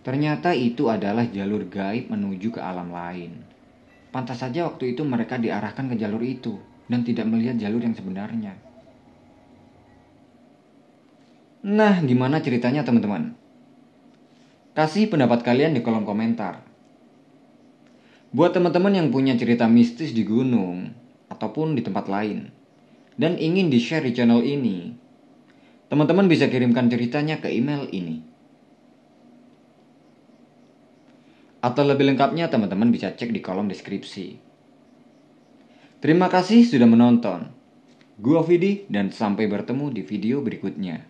Ternyata 0.04 0.52
itu 0.52 0.92
adalah 0.92 1.24
jalur 1.24 1.64
gaib 1.64 2.12
menuju 2.12 2.52
ke 2.52 2.60
alam 2.60 2.92
lain. 2.92 3.40
Pantas 4.12 4.44
saja 4.44 4.68
waktu 4.68 4.92
itu 4.92 5.00
mereka 5.00 5.40
diarahkan 5.40 5.88
ke 5.88 5.96
jalur 5.96 6.20
itu 6.20 6.60
dan 6.92 7.08
tidak 7.08 7.24
melihat 7.24 7.56
jalur 7.56 7.80
yang 7.80 7.96
sebenarnya. 7.96 8.52
Nah, 11.72 12.04
gimana 12.04 12.44
ceritanya 12.44 12.84
teman-teman? 12.84 13.32
Kasih 14.76 15.08
pendapat 15.08 15.40
kalian 15.40 15.72
di 15.72 15.80
kolom 15.80 16.04
komentar. 16.04 16.60
Buat 18.36 18.60
teman-teman 18.60 18.92
yang 18.92 19.08
punya 19.08 19.40
cerita 19.40 19.64
mistis 19.64 20.12
di 20.12 20.28
gunung 20.28 20.99
ataupun 21.30 21.78
di 21.78 21.82
tempat 21.86 22.10
lain 22.10 22.50
dan 23.16 23.36
ingin 23.36 23.68
di-share 23.68 24.04
di 24.04 24.12
channel 24.16 24.40
ini, 24.40 24.96
teman-teman 25.92 26.24
bisa 26.24 26.48
kirimkan 26.48 26.88
ceritanya 26.88 27.36
ke 27.36 27.52
email 27.52 27.84
ini. 27.92 28.24
Atau 31.60 31.84
lebih 31.84 32.08
lengkapnya 32.08 32.48
teman-teman 32.48 32.88
bisa 32.88 33.12
cek 33.12 33.36
di 33.36 33.44
kolom 33.44 33.68
deskripsi. 33.68 34.40
Terima 36.00 36.32
kasih 36.32 36.64
sudah 36.64 36.88
menonton. 36.88 37.52
Gua 38.16 38.40
Vidi 38.40 38.88
dan 38.88 39.12
sampai 39.12 39.44
bertemu 39.44 39.92
di 39.92 40.00
video 40.00 40.40
berikutnya. 40.40 41.09